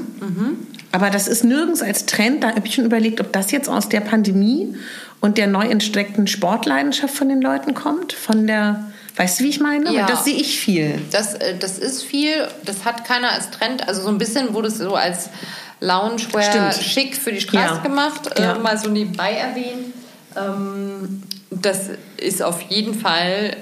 [0.91, 2.43] Aber das ist nirgends als Trend.
[2.43, 4.75] Da habe ich schon überlegt, ob das jetzt aus der Pandemie
[5.23, 8.11] und der neu entsteckten Sportleidenschaft von den Leuten kommt.
[8.11, 9.89] Von der, weißt du, wie ich meine?
[9.93, 10.05] Ja.
[10.05, 10.99] Das sehe ich viel.
[11.11, 14.67] Das, äh, das ist viel, das hat keiner als Trend, also so ein bisschen wurde
[14.67, 15.29] es so als
[15.79, 16.85] Loungewear Stimmt.
[16.85, 17.81] schick für die Straße Ja.
[17.81, 18.57] gemacht, Ja.
[18.57, 19.93] äh, mal so nebenbei erwähnt.
[20.35, 23.55] Ähm, das ist auf jeden Fall,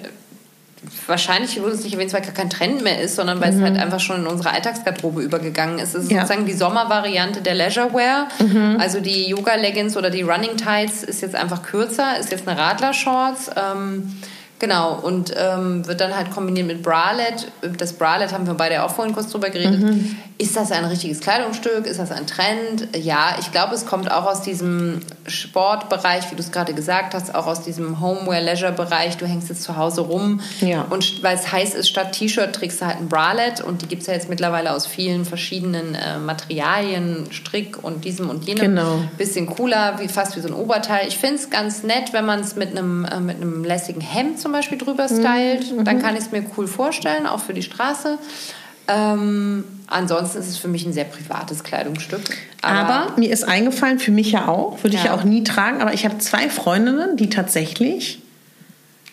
[1.08, 3.78] wahrscheinlich wurde es nicht erwähnt, weil gar kein Trend mehr ist, sondern weil es halt
[3.78, 5.94] einfach schon in unsere Alltagsgarderobe übergegangen ist.
[5.96, 6.15] Es ist Mhm.
[6.17, 6.22] Ja.
[6.22, 8.28] sozusagen die Sommervariante der Leisurewear.
[8.39, 8.78] Mhm.
[8.80, 13.52] Also die Yoga-Leggings oder die Running Tights ist jetzt einfach kürzer, ist jetzt eine Radler-Shorts.
[13.56, 14.17] Ähm,
[14.62, 17.47] Genau, und ähm, wird dann halt kombiniert mit Bralette.
[17.80, 19.80] Das Bralette haben wir beide auch vorhin kurz drüber geredet.
[19.80, 20.15] Mhm.
[20.38, 21.88] Ist das ein richtiges Kleidungsstück?
[21.88, 22.88] Ist das ein Trend?
[22.95, 27.34] Ja, ich glaube, es kommt auch aus diesem Sportbereich, wie du es gerade gesagt hast,
[27.34, 29.17] auch aus diesem Homeware-Leisure-Bereich.
[29.17, 30.86] Du hängst jetzt zu Hause rum Ja.
[30.89, 34.02] und weil es heiß ist, statt T-Shirt trägst du halt ein Bralette und die gibt
[34.02, 38.76] es ja jetzt mittlerweile aus vielen verschiedenen äh, Materialien, Strick und diesem und jenem.
[38.76, 39.00] Genau.
[39.17, 41.08] Bisschen cooler, wie, fast wie so ein Oberteil.
[41.08, 44.39] Ich finde es ganz nett, wenn man es mit einem äh, mit einem lässigen Hemd
[44.39, 45.73] zum Beispiel drüber stylt.
[45.85, 48.17] Dann kann ich es mir cool vorstellen, auch für die Straße.
[48.87, 52.21] Ähm, ansonsten ist es für mich ein sehr privates Kleidungsstück.
[52.61, 55.17] Aber, mir ist eingefallen, für mich ja auch, würde ich ja Ja.
[55.17, 58.21] auch nie tragen, aber ich habe zwei Freundinnen, die tatsächlich,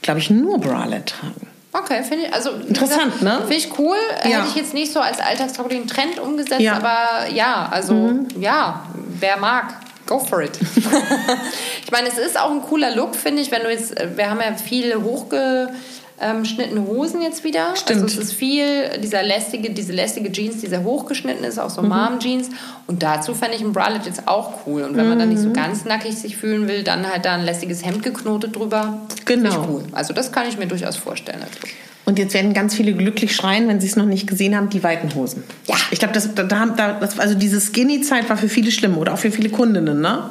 [0.03, 1.47] glaube ich, nur Bralette tragen.
[1.73, 3.37] Okay, finde ich, also Interessant, ne?
[3.41, 3.97] Finde ich cool.
[4.25, 4.39] Ja.
[4.39, 6.75] Hätte ich jetzt nicht so als alltagstauglichen Trend umgesetzt, Ja.
[6.77, 8.85] aber ja, also ja,
[9.21, 9.75] wer mag,
[10.09, 10.59] go for it.
[11.85, 14.29] ich meine, es ist auch ein cooler Look, finde ich, wenn du jetzt, äh, wir
[14.31, 17.77] haben ja viele hochgeschnittene Hosen jetzt wieder.
[17.77, 18.03] Stimmt.
[18.03, 21.83] Also es ist viel, dieser lästige, diese lästige Jeans, die sehr hochgeschnitten ist, auch so
[21.83, 21.89] Mhm.
[21.91, 22.49] Mom-Jeans.
[22.87, 24.83] Und dazu fände ich ein Bralette jetzt auch cool.
[24.83, 25.49] Und wenn man dann nicht Mhm.
[25.49, 29.01] so ganz nackig sich fühlen will, dann halt da ein lässiges Hemd geknotet drüber.
[29.27, 29.67] Genau.
[29.69, 29.85] Cool.
[29.93, 31.41] Also das kann ich mir durchaus vorstellen.
[31.41, 31.71] Look.
[32.09, 34.83] Und jetzt werden ganz viele glücklich schreien, wenn sie es noch nicht gesehen haben, die
[34.83, 35.43] weiten Hosen.
[35.67, 35.75] Ja.
[35.91, 39.13] Ich glaube, das, da, da, da- das, also diese Skinny-Zeit war für viele schlimm oder
[39.13, 40.23] auch für viele Kundinnen, ne?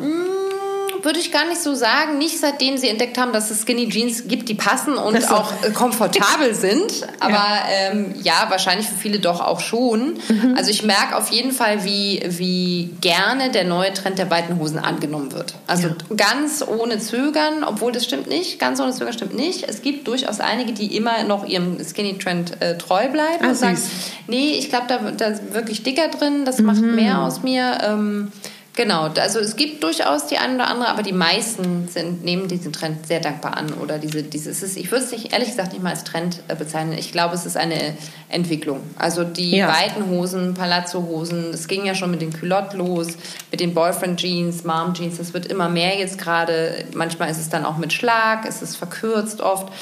[1.07, 2.17] Würde ich gar nicht so sagen.
[2.17, 5.35] Nicht seitdem sie entdeckt haben, dass es Skinny Jeans gibt, die passen und Ach so.
[5.35, 7.07] auch äh, komfortabel sind.
[7.21, 7.63] Aber ja.
[7.91, 10.15] Ähm, ja, wahrscheinlich für viele doch auch schon.
[10.27, 10.55] Mhm.
[10.57, 14.79] Also ich merke auf jeden Fall, wie, wie gerne der neue Trend der weiten Hosen
[14.79, 15.53] angenommen wird.
[15.65, 18.59] Also ganz ohne Zögern, obwohl das stimmt nicht.
[18.59, 19.63] Ganz ohne Zögern stimmt nicht.
[19.69, 23.77] Es gibt durchaus einige, die immer noch ihrem Skinny-Trend äh, treu bleiben Ah, und sagen,
[23.77, 23.89] süß.
[24.27, 26.95] nee, ich glaube, da, da ist wirklich dicker drin, das macht Mhm.
[26.95, 27.77] mehr aus mir.
[27.81, 28.31] Ähm,
[28.77, 32.71] Genau, also es gibt durchaus die eine oder andere, aber die meisten sind, nehmen diesen
[32.71, 33.73] Trend sehr dankbar an.
[33.73, 36.53] Oder diese, dieses ist, ich würde es nicht, ehrlich gesagt nicht mal als Trend äh,
[36.53, 36.95] bezeichnen.
[36.95, 37.97] Ich glaube, es ist eine
[38.29, 38.81] Entwicklung.
[38.95, 39.67] Also die ja.
[39.67, 43.07] weiten Hosen, Palazzo-Hosen, es ging ja schon mit den Culottes los,
[43.49, 46.85] mit den Boyfriend-Jeans, Mom-Jeans, das wird immer mehr jetzt gerade.
[46.93, 49.73] Manchmal ist es dann auch mit Schlag, es ist verkürzt oft.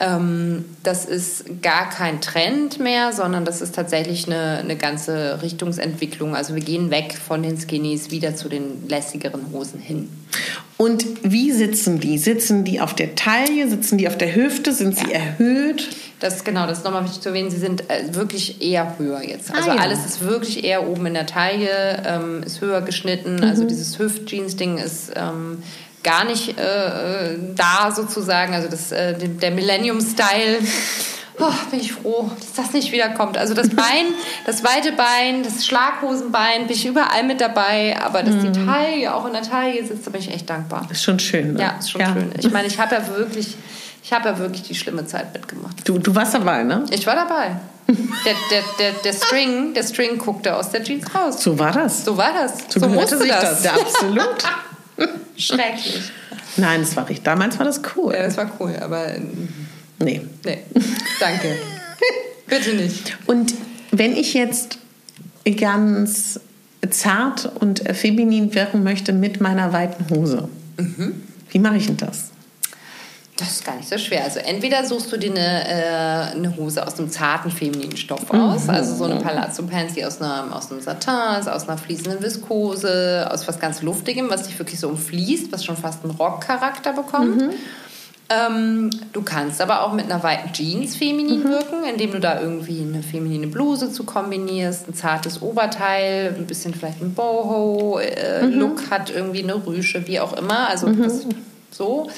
[0.00, 6.34] Ähm, das ist gar kein Trend mehr, sondern das ist tatsächlich eine, eine ganze Richtungsentwicklung.
[6.34, 10.08] Also wir gehen weg von den Skinnies wieder zu den lässigeren Hosen hin.
[10.76, 12.18] Und wie sitzen die?
[12.18, 13.68] Sitzen die auf der Taille?
[13.68, 14.72] Sitzen die auf der Hüfte?
[14.72, 15.88] Sind sie erhöht?
[16.18, 17.50] Das genau, das ist nochmal wichtig zu erwähnen.
[17.50, 19.54] Sie sind äh, wirklich eher höher jetzt.
[19.54, 19.82] Also ah, ja.
[19.82, 23.34] alles ist wirklich eher oben in der Taille, ähm, ist höher geschnitten.
[23.34, 23.50] Also mhm.
[23.50, 25.62] Also dieses Hüft-Jeans-Ding ist ähm,
[26.04, 28.54] gar nicht äh, äh, da sozusagen.
[28.54, 30.58] Also das, äh, der Millennium-Style.
[31.40, 33.36] Oh, bin ich froh, dass das nicht wiederkommt.
[33.36, 34.06] Also das Bein,
[34.46, 37.96] das weite Bein, das Schlaghosenbein, bin ich überall mit dabei.
[38.00, 38.52] Aber dass mhm.
[38.52, 40.86] die Taille auch in der Taille sitzt, da bin ich echt dankbar.
[40.90, 41.54] Ist schon schön.
[41.54, 41.60] Ne?
[41.60, 42.12] Ja, ist schon ja.
[42.12, 42.30] schön.
[42.38, 43.56] Ich meine, ich habe ja wirklich,
[44.04, 45.88] ich habe ja wirklich die schlimme Zeit mitgemacht.
[45.88, 46.84] Du, du warst dabei, ne?
[46.90, 47.56] Ich war dabei.
[47.86, 51.42] Der, der, der, der, String, der String guckte aus der Jeans raus.
[51.42, 52.02] So war das.
[52.02, 52.72] So war das.
[52.72, 53.62] So, so musste das.
[53.62, 53.64] das.
[53.64, 54.42] Ja, absolut.
[55.36, 56.10] Schrecklich.
[56.56, 57.24] Nein, das war richtig.
[57.24, 58.14] Damals war das cool.
[58.14, 59.12] Ja, das war cool, aber.
[59.98, 60.22] Nee.
[60.44, 60.58] Nee.
[61.20, 61.56] Danke.
[62.46, 63.16] Bitte nicht.
[63.26, 63.54] Und
[63.90, 64.78] wenn ich jetzt
[65.56, 66.40] ganz
[66.90, 71.22] zart und feminin wirken möchte mit meiner weiten Hose, mhm.
[71.50, 72.30] wie mache ich denn das?
[73.36, 74.22] Das ist gar nicht so schwer.
[74.22, 78.64] Also entweder suchst du dir eine, äh, eine Hose aus einem zarten femininen Stoff aus,
[78.64, 78.70] mhm.
[78.70, 83.48] also so eine Palazzo Pansy aus, einer, aus einem Satin, aus einer fließenden Viskose, aus
[83.48, 87.42] was ganz Luftigem, was dich wirklich so umfließt, was schon fast einen Rockcharakter bekommt.
[87.42, 87.50] Mhm.
[88.30, 91.48] Ähm, du kannst aber auch mit einer weiten Jeans feminin mhm.
[91.48, 96.72] wirken, indem du da irgendwie eine feminine Bluse zu kombinierst, ein zartes Oberteil, ein bisschen
[96.72, 98.90] vielleicht ein Boho-Look äh, mhm.
[98.90, 100.68] hat, irgendwie eine Rüsche, wie auch immer.
[100.68, 101.02] Also mhm.
[101.02, 101.26] das,
[101.70, 102.08] so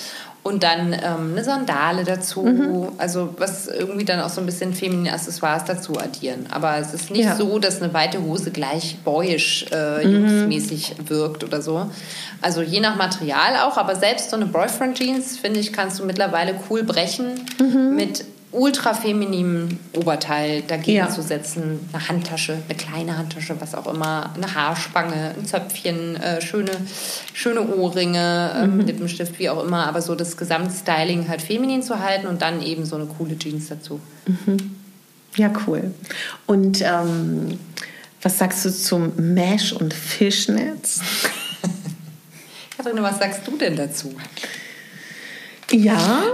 [0.46, 2.42] und dann ähm, eine Sandale dazu.
[2.42, 2.88] Mhm.
[2.98, 6.46] Also was irgendwie dann auch so ein bisschen feminine Accessoires dazu addieren.
[6.50, 7.34] Aber es ist nicht ja.
[7.34, 10.48] so, dass eine weite Hose gleich boyish, äh, mhm.
[11.08, 11.90] wirkt oder so.
[12.42, 16.04] Also je nach Material auch, aber selbst so eine Boyfriend Jeans, finde ich, kannst du
[16.04, 17.96] mittlerweile cool brechen mhm.
[17.96, 18.24] mit
[18.56, 21.10] ultra femininem Oberteil dagegen ja.
[21.10, 21.88] zu setzen.
[21.92, 26.72] Eine Handtasche, eine kleine Handtasche, was auch immer, eine Haarspange, ein Zöpfchen, äh, schöne,
[27.34, 28.80] schöne Ohrringe, ähm, mhm.
[28.86, 29.86] Lippenstift, wie auch immer.
[29.86, 33.68] Aber so das Gesamtstyling halt feminin zu halten und dann eben so eine coole Jeans
[33.68, 34.00] dazu.
[34.26, 34.76] Mhm.
[35.36, 35.92] Ja, cool.
[36.46, 37.58] Und ähm,
[38.22, 41.00] was sagst du zum Mesh und Fischnetz?
[42.76, 44.14] Katharina, was sagst du denn dazu?
[45.70, 46.22] Ja.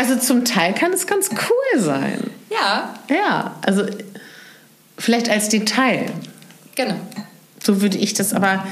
[0.00, 2.30] Also zum Teil kann es ganz cool sein.
[2.48, 2.94] Ja.
[3.10, 3.84] Ja, also
[4.96, 6.06] vielleicht als Detail.
[6.74, 6.94] Genau.
[7.62, 8.66] So würde ich das, aber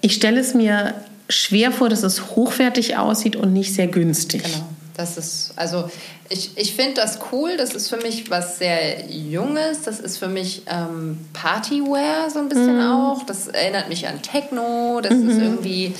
[0.00, 0.94] ich stelle es mir
[1.28, 4.42] schwer vor, dass es hochwertig aussieht und nicht sehr günstig.
[4.42, 4.64] Genau.
[4.96, 5.90] Das ist, also
[6.30, 7.58] ich, ich finde das cool.
[7.58, 9.82] Das ist für mich was sehr Junges.
[9.82, 12.90] Das ist für mich ähm, Partywear so ein bisschen mhm.
[12.90, 13.22] auch.
[13.26, 15.02] Das erinnert mich an Techno.
[15.02, 15.28] Das mhm.
[15.28, 15.94] ist irgendwie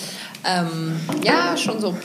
[0.46, 1.96] ähm, ja, schon so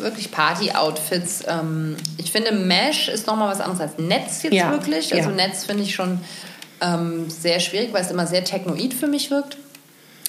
[0.00, 1.44] wirklich Party-Outfits.
[1.46, 4.70] Ähm, ich finde, Mesh ist nochmal was anderes als Netz jetzt ja.
[4.70, 5.14] wirklich.
[5.14, 5.36] Also ja.
[5.36, 6.20] Netz finde ich schon
[6.80, 9.56] ähm, sehr schwierig, weil es immer sehr technoid für mich wirkt.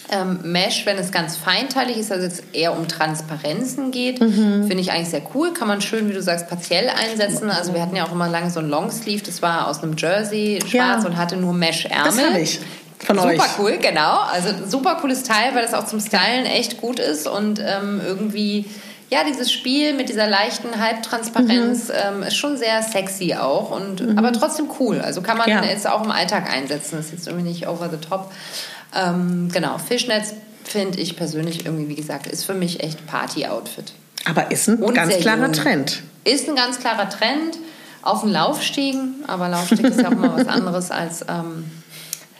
[0.09, 4.65] Ähm, Mesh, wenn es ganz feinteilig ist, also jetzt eher um Transparenzen geht, mhm.
[4.65, 5.51] finde ich eigentlich sehr cool.
[5.51, 7.49] Kann man schön, wie du sagst, partiell einsetzen.
[7.49, 10.59] Also wir hatten ja auch immer lange so ein Longsleeve, das war aus einem Jersey
[10.65, 11.09] schwarz ja.
[11.09, 12.05] und hatte nur Mesh-Ärmel.
[12.05, 12.59] Das habe ich.
[12.99, 13.59] Von super euch.
[13.59, 14.19] cool, genau.
[14.31, 18.65] Also super cooles Teil, weil das auch zum Stylen echt gut ist und ähm, irgendwie
[19.09, 21.93] ja, dieses Spiel mit dieser leichten Halbtransparenz mhm.
[21.95, 24.17] ähm, ist schon sehr sexy auch und mhm.
[24.17, 24.99] aber trotzdem cool.
[24.99, 25.63] Also kann man ja.
[25.63, 26.97] jetzt auch im Alltag einsetzen.
[26.97, 28.31] Das ist jetzt irgendwie nicht over the top.
[28.95, 30.33] Ähm, genau, Fischnetz
[30.63, 33.93] finde ich persönlich irgendwie, wie gesagt, ist für mich echt Party-Outfit.
[34.25, 35.53] Aber ist ein und ganz klarer jung.
[35.53, 36.01] Trend.
[36.25, 37.57] Ist ein ganz klarer Trend.
[38.03, 41.69] Auf den Laufstiegen, aber Laufstieg ist ja auch immer was anderes als ähm,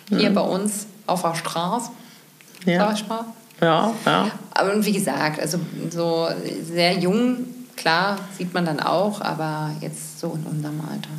[0.09, 1.91] hier bei uns auf der Straße.
[2.65, 2.87] Ja.
[2.87, 3.25] Sag ich mal.
[3.61, 4.31] Ja, ja.
[4.51, 6.27] Aber wie gesagt, also so
[6.63, 11.09] sehr jung, klar, sieht man dann auch, aber jetzt so in unserem Alter.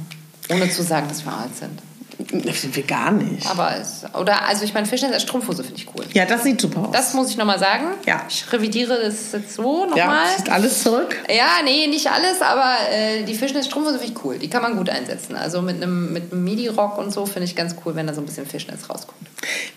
[0.51, 1.81] Ohne zu sagen, dass wir alt sind.
[2.19, 3.49] Das sind wir gar nicht.
[3.49, 6.05] Aber es, oder, also ich meine, Fischnetz als Strumpfhose finde ich cool.
[6.15, 6.91] Ja, das sieht super aus.
[6.91, 7.85] Das muss ich nochmal sagen.
[8.07, 8.23] Ja.
[8.29, 9.97] Ich revidiere das jetzt so nochmal.
[9.97, 11.15] Ja, ist alles zurück?
[11.29, 14.37] Ja, nee, nicht alles, aber äh, die Fischnetz-Strumpfhose finde ich cool.
[14.37, 15.37] Die kann man gut einsetzen.
[15.37, 18.21] Also mit einem, mit einem Midi-Rock und so finde ich ganz cool, wenn da so
[18.21, 19.29] ein bisschen Fischnetz rauskommt.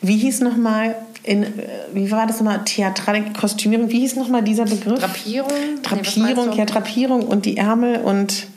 [0.01, 1.47] Wie hieß nochmal, in, äh,
[1.93, 4.99] wie war das nochmal, Theatralik, Kostümierung, wie hieß nochmal dieser Begriff?
[4.99, 5.81] Drapierung.
[5.83, 8.47] Drapierung, nee, ja, Drapierung und die Ärmel und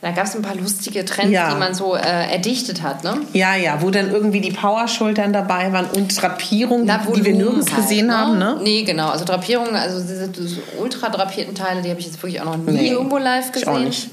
[0.00, 1.50] Da gab es ein paar lustige Trends, Ja.
[1.52, 3.18] die man so äh, erdichtet hat, ne?
[3.32, 7.72] Ja, ja, wo dann irgendwie die Powerschultern dabei waren und Drapierung, Na, die, wir nirgends
[7.72, 8.60] halt, gesehen haben, ne?
[8.62, 9.08] Nee, genau.
[9.08, 12.56] Also Drapierungen, also diese, diese ultra drapierten Teile, die habe ich jetzt wirklich auch noch
[12.58, 13.68] nie Nee, irgendwo live ich gesehen.
[13.68, 14.08] auch nicht.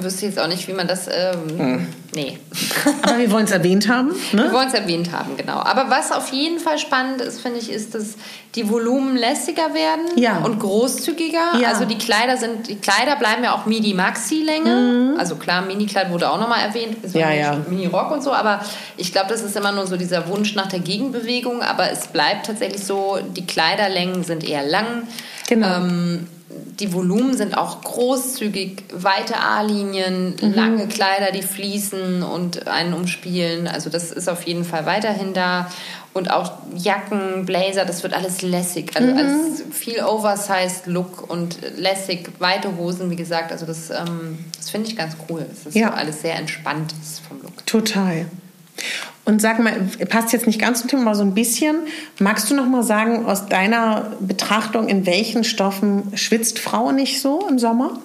[0.00, 1.06] Wüsste ich jetzt auch nicht, wie man das.
[1.08, 2.38] Ähm, Nee.
[3.02, 4.52] Aber wir wollen es erwähnt haben, Wir ne?
[4.52, 5.58] wollen es erwähnt haben, genau.
[5.58, 8.14] Aber was auf jeden Fall spannend ist, finde ich, ist, dass
[8.54, 10.38] die Volumen lässiger werden Ja.
[10.38, 11.58] und großzügiger.
[11.60, 11.68] Ja.
[11.68, 15.14] Also die Kleider sind, die Kleider bleiben ja auch Midi-Maxi-Länge.
[15.18, 17.20] Also klar, Mini-Kleid wurde auch nochmal erwähnt, Mhm.
[17.20, 17.56] Ja, Mini- ja.
[17.68, 18.60] Mini-Rock und so, aber
[18.96, 22.46] ich glaube, das ist immer nur so dieser Wunsch nach der Gegenbewegung, aber es bleibt
[22.46, 25.06] tatsächlich so, die Kleiderlängen sind eher lang.
[25.48, 25.66] Genau.
[25.76, 26.26] Ähm,
[26.80, 30.54] die Volumen sind auch großzügig, weite A-Linien, Mhm.
[30.54, 33.66] lange Kleider, die fließen und einen umspielen.
[33.68, 35.70] Also das ist auf jeden Fall weiterhin da.
[36.14, 38.92] Und auch Jacken, Blazer, das wird alles lässig.
[38.94, 39.18] Also Mhm.
[39.18, 43.52] alles viel oversized Look und lässig, weite Hosen, wie gesagt.
[43.52, 45.44] Also das, ähm, das finde ich ganz cool.
[45.52, 45.92] Es ist Ja.
[45.92, 46.94] alles sehr entspannt
[47.28, 47.66] vom Look.
[47.66, 48.26] Total.
[49.26, 49.72] Und sag mal,
[50.08, 51.78] passt jetzt nicht ganz zum Thema, aber so ein bisschen.
[52.20, 57.44] Magst du noch mal sagen, aus deiner Betrachtung, in welchen Stoffen schwitzt Frau nicht so
[57.48, 57.98] im Sommer?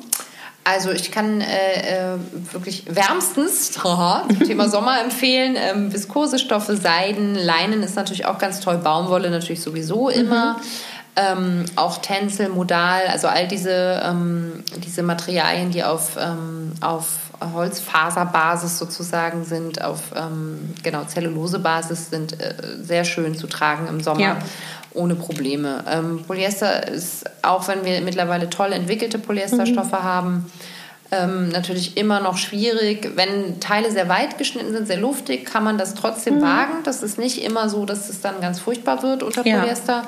[0.64, 2.18] Also ich kann äh, äh,
[2.52, 5.56] wirklich wärmstens zum Thema Sommer empfehlen.
[5.58, 8.78] Ähm, Viskosestoffe, Seiden, Leinen ist natürlich auch ganz toll.
[8.78, 10.60] Baumwolle natürlich sowieso immer.
[11.16, 18.78] Ähm, auch Tencel, Modal, also all diese, ähm, diese Materialien, die auf, ähm, auf Holzfaserbasis
[18.78, 24.38] sozusagen sind, auf ähm, genau Zellulosebasis sind äh, sehr schön zu tragen im Sommer Ja.
[24.94, 25.84] ohne Probleme.
[25.90, 30.52] Ähm, Polyester ist, auch wenn wir mittlerweile toll entwickelte Polyesterstoffe haben,
[31.12, 33.12] ähm, natürlich immer noch schwierig.
[33.16, 36.84] Wenn Teile sehr weit geschnitten sind, sehr luftig, kann man das trotzdem wagen.
[36.86, 39.60] Das ist nicht immer so, dass es dann ganz furchtbar wird unter Ja.
[39.60, 40.04] Polyester.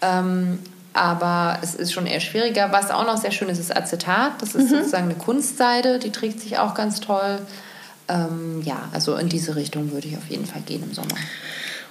[0.00, 0.58] Ähm,
[0.92, 2.72] aber es ist schon eher schwieriger.
[2.72, 4.40] Was auch noch sehr schön ist, ist Acetat.
[4.40, 7.38] Das ist sozusagen eine Kunstseide, die trägt sich auch ganz toll.
[8.08, 11.14] Ähm, ja, also in diese Richtung würde ich auf jeden Fall gehen im Sommer.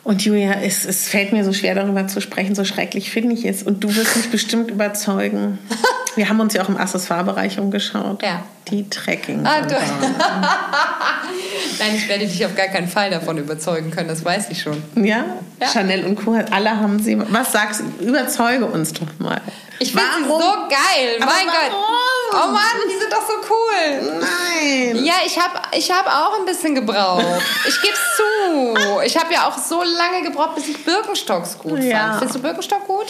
[0.03, 3.45] Und Julia, es, es fällt mir so schwer, darüber zu sprechen, so schrecklich finde ich
[3.45, 3.63] es.
[3.63, 5.59] Und du wirst mich bestimmt überzeugen.
[6.15, 8.23] Wir haben uns ja auch im Accessoirebereich umgeschaut.
[8.23, 8.43] Ja.
[8.71, 9.75] Die trekking Ah, du-
[11.79, 14.81] Nein, ich werde dich auf gar keinen Fall davon überzeugen können, das weiß ich schon.
[14.95, 15.25] Ja?
[15.61, 15.67] Ja.
[15.67, 16.33] Chanel und Co.
[16.51, 17.17] alle haben sie.
[17.31, 18.05] Was sagst du?
[18.05, 19.41] Überzeuge uns doch mal.
[19.79, 21.71] Ich finde sie so geil, Aber mein Gott.
[21.71, 21.85] warum?
[22.31, 24.19] Oh Mann, die sind doch so cool.
[24.19, 25.03] Nein.
[25.05, 27.23] Ja, ich habe ich hab auch ein bisschen gebraucht.
[27.67, 28.77] Ich gebe zu.
[29.05, 31.99] Ich habe ja auch so lange gebraucht, bis ich Birkenstocks gut Ja.
[31.99, 32.15] fand.
[32.19, 33.07] Findest du Birkenstock gut?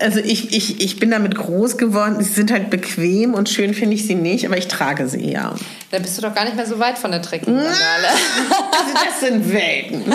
[0.00, 2.16] Also ich, ich, ich bin damit groß geworden.
[2.22, 5.54] Sie sind halt bequem und schön finde ich sie nicht, aber ich trage sie ja.
[5.90, 8.08] Da bist du doch gar nicht mehr so weit von der Trekking-Sandale.
[8.48, 10.04] Also das sind Welten.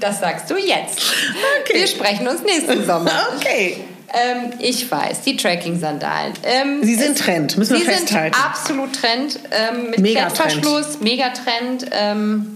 [0.00, 1.02] Das sagst du jetzt.
[1.60, 1.80] Okay.
[1.80, 3.10] Wir sprechen uns nächsten Sommer.
[3.36, 3.76] Okay.
[4.14, 6.32] Ähm, ich weiß, die Trekking-Sandalen.
[6.44, 8.36] Ähm, Sie sind Trend, müssen wir Sie sind festhalten.
[8.42, 9.38] absolut Trend.
[9.50, 10.34] Ähm, mit Megatrend.
[10.62, 11.86] Klettverschluss, Megatrend.
[11.90, 12.55] Ähm,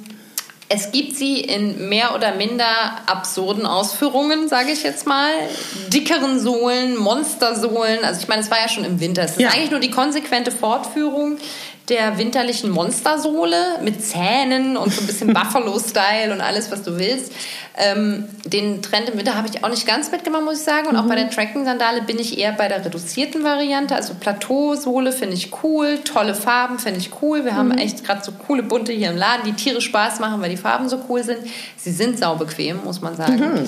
[0.72, 2.64] es gibt sie in mehr oder minder
[3.06, 5.32] absurden Ausführungen, sage ich jetzt mal.
[5.88, 8.04] Dickeren Sohlen, Monstersohlen.
[8.04, 9.22] Also ich meine, es war ja schon im Winter.
[9.24, 9.48] Es ist Ja.
[9.50, 11.38] eigentlich nur die konsequente Fortführung
[11.90, 17.32] der winterlichen Monstersohle mit Zähnen und so ein bisschen Buffalo-Style und alles, was du willst.
[17.76, 20.88] Ähm, den Trend im Winter habe ich auch nicht ganz mitgemacht, muss ich sagen.
[20.88, 23.94] Und auch bei der Trekking-Sandale bin ich eher bei der reduzierten Variante.
[23.94, 27.44] Also Plateausohle finde ich cool, tolle Farben finde ich cool.
[27.44, 30.50] Wir haben echt gerade so coole bunte hier im Laden, die Tiere Spaß machen, weil
[30.50, 31.38] die Farben so cool sind.
[31.76, 33.66] Sie sind saubequem, muss man sagen.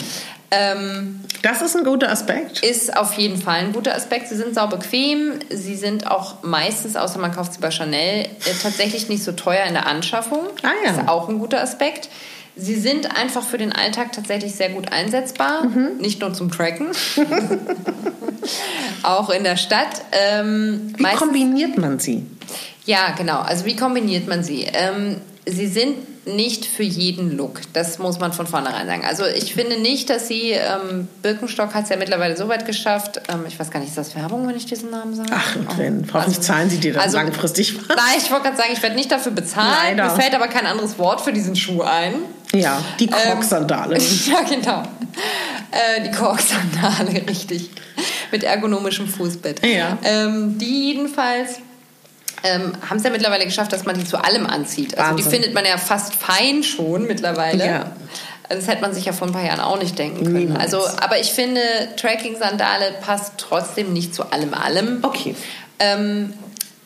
[0.54, 2.60] Ähm, Das ist ein guter Aspekt.
[2.62, 4.28] ist auf jeden Fall ein guter Aspekt.
[4.28, 5.40] Sie sind saubequem.
[5.50, 8.28] Sie sind auch meistens, außer man kauft sie bei Chanel, äh,
[8.62, 10.40] tatsächlich nicht so teuer in der Anschaffung.
[10.62, 10.90] Ah ja.
[10.92, 12.08] Ist auch ein guter Aspekt.
[12.54, 15.64] Sie sind einfach für den Alltag tatsächlich sehr gut einsetzbar.
[15.64, 15.96] Mhm.
[15.98, 16.88] Nicht nur zum Tracken.
[19.02, 20.02] auch in der Stadt.
[20.12, 22.26] Ähm, Wie kombiniert man sie?
[22.84, 23.38] ja, genau.
[23.40, 24.64] Also wie kombiniert man sie?
[24.72, 27.60] Ähm, sie sind nicht für jeden Look.
[27.72, 29.04] Das muss man von vornherein sagen.
[29.04, 33.20] Also ich finde nicht, dass sie, ähm, Birkenstock hat es ja mittlerweile so weit geschafft,
[33.28, 35.30] ähm, ich weiß gar nicht, ist das Werbung, wenn ich diesen Namen sage?
[35.32, 35.72] Ach, Oh.
[35.78, 37.88] wenn, hoffentlich zahlen sie dir dann also- langfristig was.
[37.88, 39.76] Nein, ich wollte gerade sagen, ich werde nicht dafür bezahlt.
[39.96, 40.04] Leider.
[40.14, 42.14] Mir fällt aber kein anderes Wort für diesen Schuh ein.
[42.54, 43.98] Ja, die Crocs-Sandale.
[44.26, 44.82] Ja, genau.
[45.72, 47.70] Äh, die Kork-Sandale, richtig.
[48.30, 49.64] Mit ergonomischem Fußbett.
[49.66, 49.98] Ja.
[50.04, 51.58] Ähm, die jedenfalls
[52.44, 54.98] ähm, haben es ja mittlerweile geschafft, dass man die zu allem anzieht.
[54.98, 55.32] Also die Wahnsinn.
[55.32, 57.64] findet man ja fast fein schon mittlerweile.
[57.64, 57.92] Ja.
[58.48, 60.34] Das hätte man sich ja vor ein paar Jahren auch nicht denken können.
[60.34, 60.60] Niemals.
[60.60, 61.60] Also, aber ich finde,
[61.96, 64.98] Tracking-Sandale passt trotzdem nicht zu allem allem.
[65.02, 65.34] Okay.
[65.78, 66.34] Ähm,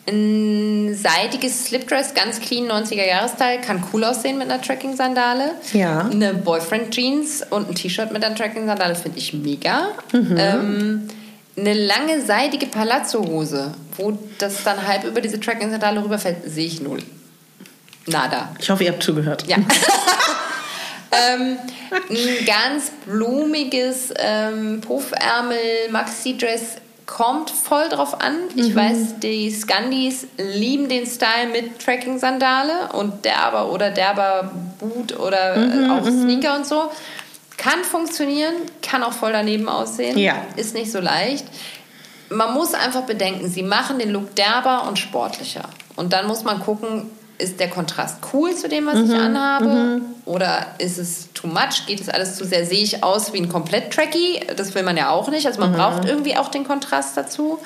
[0.08, 5.52] ein seidiges Slipdress, ganz clean 90er-Jahres-Style, kann cool aussehen mit einer Tracking-Sandale.
[5.72, 6.08] Ja.
[6.08, 9.88] Eine Boyfriend-Jeans und ein T-Shirt mit einer Tracking-Sandale finde ich mega.
[10.12, 10.36] Mhm.
[10.38, 11.08] Ähm,
[11.58, 16.98] Eine lange seidige Palazzo-Hose, wo das dann halb über diese Tracking-Sandale rüberfällt, sehe ich null.
[18.06, 18.50] Nada.
[18.60, 19.44] Ich hoffe, ihr habt zugehört.
[19.46, 19.56] Ja.
[21.12, 21.56] ähm,
[22.10, 26.76] ein ganz blumiges ähm, Puffärmel Maxi-Dress
[27.06, 28.34] kommt voll drauf an.
[28.56, 28.76] Ich Mhm.
[28.76, 34.50] weiß, die Scandis lieben den Style mit Tracking-Sandale und derber oder derber
[34.80, 36.90] Boot oder Mhm, auch Sneaker und so.
[37.56, 40.18] Kann funktionieren, kann auch voll daneben aussehen.
[40.18, 40.36] Ja.
[40.56, 41.44] Ist nicht so leicht.
[42.28, 45.68] Man muss einfach bedenken, sie machen den Look derber und sportlicher.
[45.94, 50.00] Und dann muss man gucken, ist der Kontrast cool zu dem, was Mhm, ich anhabe?
[50.24, 51.86] Oder ist es too much?
[51.86, 52.64] Geht es alles zu sehr?
[52.66, 54.40] Sehe ich aus wie ein komplett Tracky?
[54.56, 55.46] Das will man ja auch nicht.
[55.46, 55.76] Also man Mhm.
[55.76, 57.58] braucht irgendwie auch den Kontrast dazu.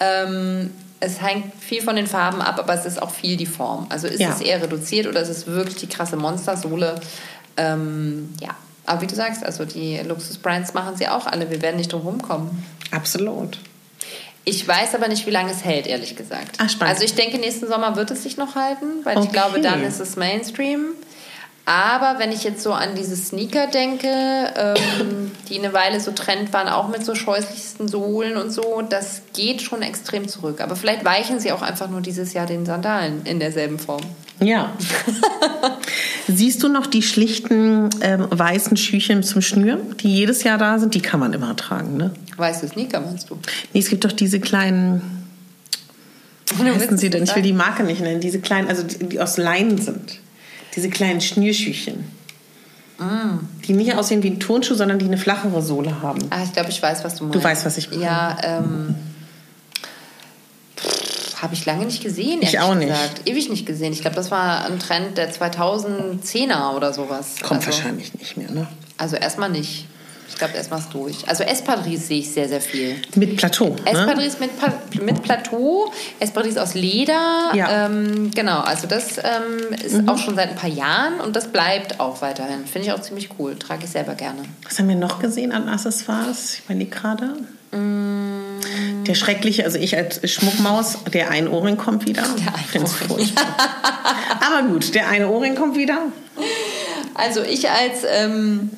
[0.00, 3.86] Ähm, es hängt viel von den Farben ab, aber es ist auch viel die Form.
[3.90, 4.30] Also ist Ja.
[4.30, 6.96] es eher reduziert oder ist es wirklich die krasse Monstersohle?
[7.58, 8.50] Ähm, ja.
[8.86, 11.50] Aber wie du sagst, also die Luxusbrands machen sie auch alle.
[11.50, 12.64] Wir werden nicht drum rumkommen.
[12.90, 13.58] Absolut.
[14.44, 16.56] Ich weiß aber nicht, wie lange es hält, ehrlich gesagt.
[16.58, 16.94] Ah, spannend.
[16.94, 19.32] Also ich denke, nächsten Sommer wird es sich noch halten, weil ich Okay.
[19.32, 20.84] glaube, dann ist es Mainstream.
[21.68, 26.52] Aber wenn ich jetzt so an diese Sneaker denke, ähm, die eine Weile so Trend
[26.52, 30.60] waren, auch mit so scheußlichsten Sohlen und so, das geht schon extrem zurück.
[30.60, 34.02] Aber vielleicht weichen sie auch einfach nur dieses Jahr den Sandalen in derselben Form.
[34.38, 34.74] Ja.
[36.28, 40.94] Siehst du noch die schlichten ähm, weißen Schüchen zum Schnüren, die jedes Jahr da sind?
[40.94, 42.12] Die kann man immer tragen, ne?
[42.36, 43.38] Weiße Sneaker meinst du?
[43.72, 45.02] Nee, es gibt doch diese kleinen,
[46.58, 47.24] wie heißen sie denn?
[47.24, 48.20] Ich will die Marke nicht nennen.
[48.20, 50.18] Diese kleinen, also die, die aus Leinen sind.
[50.74, 52.04] Diese kleinen Schnürschüchen.
[53.66, 56.20] Die nicht aussehen wie ein Turnschuh, sondern die eine flachere Sohle haben.
[56.30, 57.34] Ah, ich glaube, ich weiß, was du meinst.
[57.34, 58.02] Du weißt, was ich meine.
[58.02, 58.94] Ja, ähm.
[61.40, 62.88] Habe ich lange nicht gesehen, Ich auch nicht.
[62.88, 63.22] gesagt.
[63.28, 63.92] Ewig nicht gesehen.
[63.92, 67.36] Ich glaube, das war ein Trend der 2010er oder sowas.
[67.42, 68.66] Kommt also, wahrscheinlich nicht mehr, ne?
[68.96, 69.86] Also erstmal nicht.
[70.28, 71.28] Ich glaube, erstmal ist durch.
[71.28, 72.96] Also Espadrilles sehe ich sehr, sehr viel.
[73.14, 73.68] Mit Plateau.
[73.70, 73.76] Ne?
[73.86, 77.52] Espadrilles mit, Pa- mit Plateau, Espadrilles aus Leder.
[77.54, 77.86] Ja.
[77.86, 82.00] Ähm, genau, also das ähm, ist auch schon seit ein paar Jahren und das bleibt
[82.00, 82.66] auch weiterhin.
[82.66, 83.56] Finde ich auch ziemlich cool.
[83.58, 84.40] Trage ich selber gerne.
[84.64, 86.54] Was haben wir noch gesehen an Accessoires?
[86.54, 87.34] Ich meine gerade.
[87.72, 92.22] Der schreckliche, also ich als Schmuckmaus, der ein Ohrring kommt wieder.
[92.22, 93.08] Der Einohrring.
[93.08, 93.44] furchtbar.
[94.40, 95.98] Aber gut, der eine Ohrring kommt wieder.
[97.14, 98.70] Also ich als, ähm,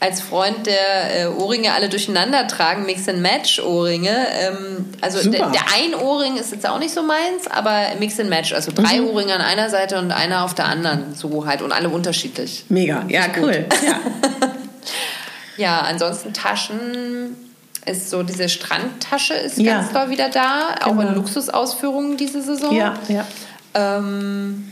[0.00, 6.36] als Freund, der äh, Ohrringe alle durcheinander tragen, Mix-and-Match-Ohrringe, ähm, also der, der ein Ohrring
[6.36, 9.08] ist jetzt auch nicht so meins, aber Mix-and-Match, also drei Mhm.
[9.08, 12.64] Ohrringe an einer Seite und einer auf der anderen, so halt und alle unterschiedlich.
[12.68, 13.66] Mega, ja, cool.
[13.86, 14.00] Ja.
[15.58, 17.34] Ja, ansonsten Taschen
[17.86, 19.78] ist so, diese Strandtasche ist Ja.
[19.78, 21.02] ganz doll wieder da, auch Genau.
[21.08, 22.74] in Luxusausführungen diese Saison.
[22.74, 23.24] ja, ja.
[23.74, 24.68] Ähm,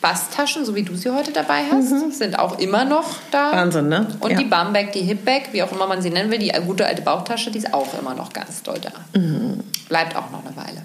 [0.00, 3.48] Basstaschen, so wie du sie heute dabei hast, sind auch immer noch da.
[3.52, 3.56] Mhm.
[3.56, 4.06] Wahnsinn, ne?
[4.20, 4.36] Und Ja.
[4.36, 7.50] die Bumback, die Hipback, wie auch immer man sie nennen will, die gute alte Bauchtasche,
[7.50, 8.90] die ist auch immer noch ganz doll da.
[9.18, 9.60] Mhm.
[9.88, 10.82] Bleibt auch noch eine Weile.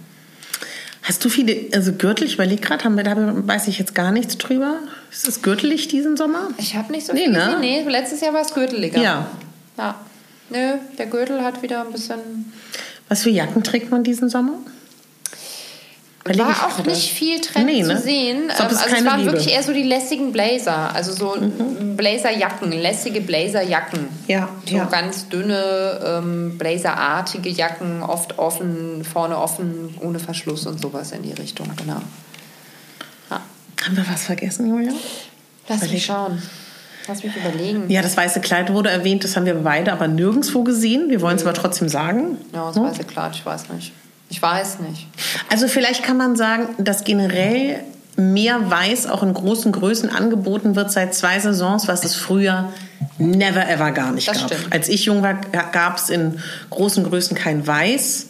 [1.01, 4.12] Hast du viele, also Gürtel, ich überlege gerade, haben wir da weiß ich jetzt gar
[4.12, 4.76] nichts drüber.
[5.12, 6.49] Ist es gürtelig diesen Sommer?
[6.57, 7.57] Ich habe nicht so Nee, viel ne?
[7.60, 9.01] Nee, letztes Jahr war es gürteliger.
[9.01, 9.26] Ja.
[9.78, 9.95] Ja.
[10.49, 12.51] Nö, der Gürtel hat wieder ein bisschen
[13.07, 14.53] Was für Jacken trägt man diesen Sommer?
[16.25, 16.89] Überlege ich war auch gerade.
[16.89, 17.95] nicht viel Trend Nee, ne?
[17.95, 18.51] zu sehen.
[18.51, 19.31] Ob Ähm, es also es waren Liebe.
[19.31, 21.95] wirklich eher so die lässigen Blazer, also so Mhm.
[21.95, 24.07] Blazerjacken, lässige Blazerjacken.
[24.27, 24.85] Ja, So ja.
[24.85, 31.33] ganz dünne ähm, Blazerartige Jacken, oft offen, vorne offen, ohne Verschluss und sowas in die
[31.33, 32.01] Richtung, genau.
[33.31, 33.41] Ja.
[33.85, 34.91] Haben wir was vergessen, Julia?
[35.67, 35.93] Lass Überleg.
[35.95, 36.41] mich schauen.
[37.10, 37.89] Lass mich überlegen.
[37.89, 41.10] Ja, das weiße Kleid wurde erwähnt, das haben wir beide aber nirgendwo gesehen.
[41.10, 42.38] Wir wollen es aber trotzdem sagen.
[42.53, 43.91] Ja, das weiße Kleid, ich weiß nicht.
[44.30, 45.07] Ich weiß nicht.
[45.49, 47.80] Also vielleicht kann man sagen, dass generell
[48.16, 52.72] mehr Weiß auch in großen Größen angeboten wird seit zwei Saisons, was es früher
[53.18, 54.53] never ever gar nicht Das gab.
[54.53, 54.72] stimmt.
[54.72, 55.36] Als ich jung war,
[55.72, 56.39] gab es in
[56.70, 58.28] großen Größen kein Weiß.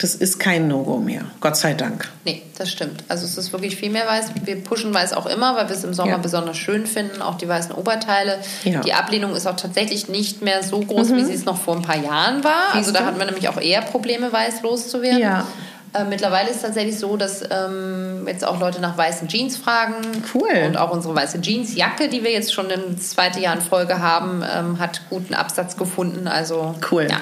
[0.00, 1.26] Das ist kein No-Go mehr.
[1.40, 2.08] Gott sei Dank.
[2.24, 3.04] Nee, das stimmt.
[3.08, 4.30] Also es ist wirklich viel mehr weiß.
[4.44, 6.16] Wir pushen weiß auch immer, weil wir es im Sommer Ja.
[6.16, 8.38] besonders schön finden, auch die weißen Oberteile.
[8.64, 8.78] Ja.
[8.78, 8.82] Mhm.
[8.82, 11.82] Die Ablehnung ist auch tatsächlich nicht mehr so groß, wie sie es noch vor ein
[11.82, 12.72] paar Jahren war.
[12.74, 15.20] Also da hatten wir nämlich auch eher Probleme, weiß loszuwerden.
[15.20, 15.46] Ja.
[15.92, 19.96] Äh, mittlerweile ist es tatsächlich so, dass ähm, jetzt auch Leute nach weißen Jeans fragen.
[20.32, 20.48] Cool.
[20.66, 24.42] Und auch unsere weiße Jeansjacke, die wir jetzt schon im zweiten Jahr in Folge haben,
[24.50, 26.26] ähm, hat guten Absatz gefunden.
[26.26, 27.08] Also Cool.
[27.10, 27.20] ja,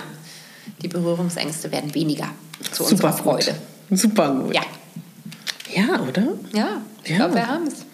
[0.82, 2.28] die Berührungsängste werden weniger
[2.72, 3.54] zu Super unserer Freude.
[3.88, 3.98] Gut.
[3.98, 4.54] Super gut.
[4.54, 4.62] Ja,
[5.74, 6.22] Ja, oder?
[6.52, 6.68] ja,
[7.04, 7.16] ich Ja.
[7.16, 7.84] glaube, wir haben es.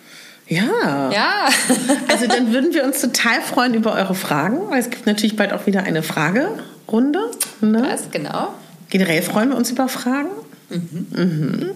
[0.47, 1.11] Ja.
[1.13, 1.49] Ja.
[2.09, 5.53] Also dann würden wir uns total freuen über eure Fragen, weil es gibt natürlich bald
[5.53, 7.31] auch wieder eine Fragerunde.
[7.61, 7.83] Ne?
[7.83, 8.55] Das, genau.
[8.91, 10.29] Generell freuen wir uns über Fragen.
[10.71, 11.71] Mhm.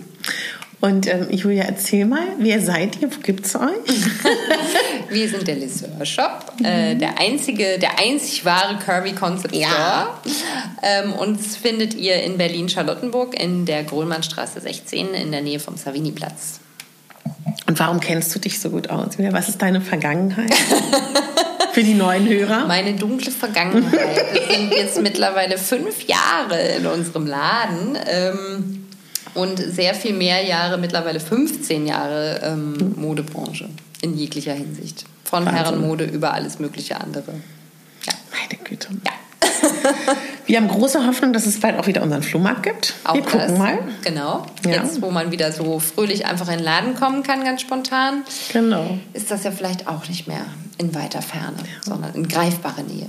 [0.80, 3.10] Und ähm, Julia, erzähl mal, wer seid ihr?
[3.10, 3.62] Wo gibt's euch?
[5.08, 10.20] Wir sind der Lisseur Shop, äh, der einzige, der einzig wahre Curvy Concept Ja.
[10.22, 10.34] Store.
[10.82, 16.60] Ähm, uns findet ihr in Berlin-Charlottenburg in der Grohlmannstraße 16 in der Nähe vom Savini-Platz.
[17.66, 19.18] Und warum kennst du dich so gut aus?
[19.18, 20.54] Was ist deine Vergangenheit?
[21.72, 22.66] Für die neuen Hörer?
[22.66, 24.16] Meine dunkle Vergangenheit.
[24.32, 27.98] Das sind jetzt mittlerweile fünf Jahre in unserem Laden.
[28.06, 28.77] Ähm,
[29.34, 33.68] und sehr viel mehr Jahre, mittlerweile 15 Jahre ähm, Modebranche
[34.00, 35.04] in jeglicher Hinsicht.
[35.24, 35.64] Von Wahnsinn.
[35.64, 37.32] Herrenmode über alles mögliche andere.
[38.06, 38.12] Ja.
[38.32, 38.88] Meine Güte.
[39.04, 39.12] Ja.
[40.46, 42.94] Wir haben große Hoffnung, dass es bald auch wieder unseren Flohmarkt gibt.
[43.04, 43.58] Auch Wir gucken das.
[43.58, 43.78] mal.
[44.02, 44.46] Genau.
[44.64, 44.82] Ja.
[44.82, 48.24] Jetzt, wo man wieder so fröhlich einfach in den Laden kommen kann, ganz spontan.
[48.52, 48.98] Genau.
[49.12, 50.46] Ist das ja vielleicht auch nicht mehr
[50.78, 51.82] in weiter Ferne, ja.
[51.82, 53.08] sondern in greifbarer Nähe.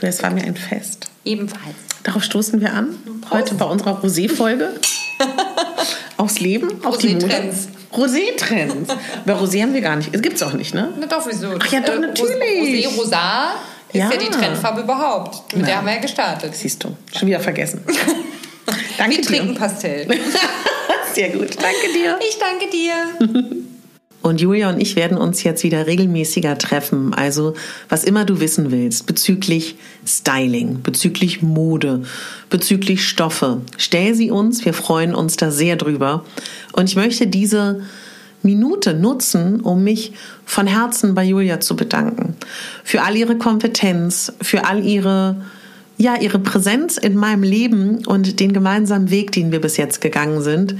[0.00, 1.08] Weiß, es war mir ein Fest.
[1.24, 1.74] Ebenfalls.
[2.04, 2.96] Darauf stoßen wir an.
[3.20, 3.32] Prost.
[3.32, 4.72] Heute bei unserer Rosé-Folge.
[6.16, 7.52] Aufs Leben, auf die Mode.
[7.92, 8.92] Rosé-Trends.
[9.24, 10.10] Bei Rosé haben wir gar nicht.
[10.12, 10.92] Es gibt es auch nicht, ne?
[10.98, 11.48] Na doch, wieso?
[11.58, 12.86] Ach ja, doch, äh, natürlich.
[12.86, 13.54] Rosé, Rosa
[13.88, 15.52] ist ja, ja die Trendfarbe überhaupt.
[15.52, 15.66] Mit Na.
[15.66, 16.54] der haben wir ja gestartet.
[16.54, 17.82] Siehst du, schon wieder vergessen.
[18.98, 19.28] danke wir dir.
[19.28, 20.06] trinken Pastell.
[21.14, 22.18] Sehr gut, danke dir.
[22.20, 23.64] Ich danke dir.
[24.28, 27.14] Und Julia und ich werden uns jetzt wieder regelmäßiger treffen.
[27.14, 27.54] Also,
[27.88, 29.76] was immer du wissen willst bezüglich
[30.06, 32.02] Styling, bezüglich Mode,
[32.50, 34.64] bezüglich Stoffe, stell sie uns.
[34.64, 36.24] Wir freuen uns da sehr drüber.
[36.72, 37.80] Und ich möchte diese
[38.42, 40.12] Minute nutzen, um mich
[40.44, 42.36] von Herzen bei Julia zu bedanken.
[42.84, 45.36] Für all ihre Kompetenz, für all ihre
[46.00, 50.42] ja, ihre Präsenz in meinem Leben und den gemeinsamen Weg, den wir bis jetzt gegangen
[50.42, 50.76] sind.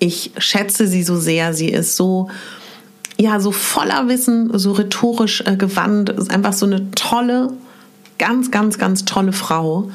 [0.00, 1.54] Ich schätze sie so sehr.
[1.54, 2.28] Sie ist so
[3.18, 7.52] ja, so voller Wissen, so rhetorisch äh, gewandt, ist einfach so eine tolle,
[8.18, 9.90] ganz, ganz, ganz tolle Frau,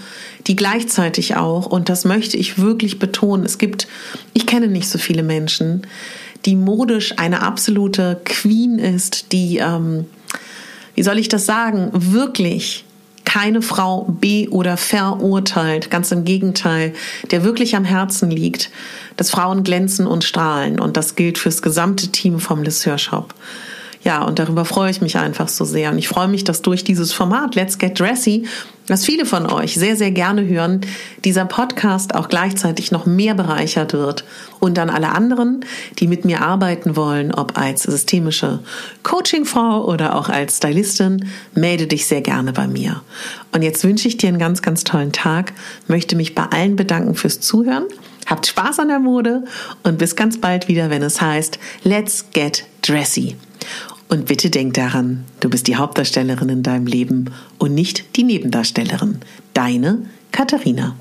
[0.47, 3.87] die gleichzeitig auch, und das möchte ich wirklich betonen, es gibt,
[4.33, 5.87] ich kenne nicht so viele Menschen,
[6.45, 10.05] die modisch eine absolute Queen ist, die, ähm,
[10.95, 12.85] wie soll ich das sagen, wirklich
[13.23, 16.93] keine Frau be- oder verurteilt, ganz im Gegenteil,
[17.29, 18.71] der wirklich am Herzen liegt,
[19.17, 20.79] dass Frauen glänzen und strahlen.
[20.79, 23.33] Und das gilt fürs gesamte Team vom Lisseur Shop.
[24.03, 25.91] Ja, und darüber freue ich mich einfach so sehr.
[25.91, 28.47] Und ich freue mich, dass durch dieses Format Let's Get Dressy,
[28.87, 30.81] was viele von euch sehr, sehr gerne hören,
[31.23, 34.23] dieser Podcast auch gleichzeitig noch mehr bereichert wird.
[34.59, 35.63] Und an alle anderen,
[35.99, 38.59] die mit mir arbeiten wollen, ob als systemische
[39.03, 43.03] Coachingfrau oder auch als Stylistin, melde dich sehr gerne bei mir.
[43.51, 45.53] Und jetzt wünsche ich dir einen ganz, ganz tollen Tag,
[45.87, 47.85] möchte mich bei allen bedanken fürs Zuhören.
[48.25, 49.43] Habt Spaß an der Mode
[49.83, 53.35] und bis ganz bald wieder, wenn es heißt Let's Get Dressy.
[54.09, 59.19] Und bitte denk daran, du bist die Hauptdarstellerin in deinem Leben und nicht die Nebendarstellerin.
[59.53, 59.99] Deine
[60.31, 60.95] Katharina.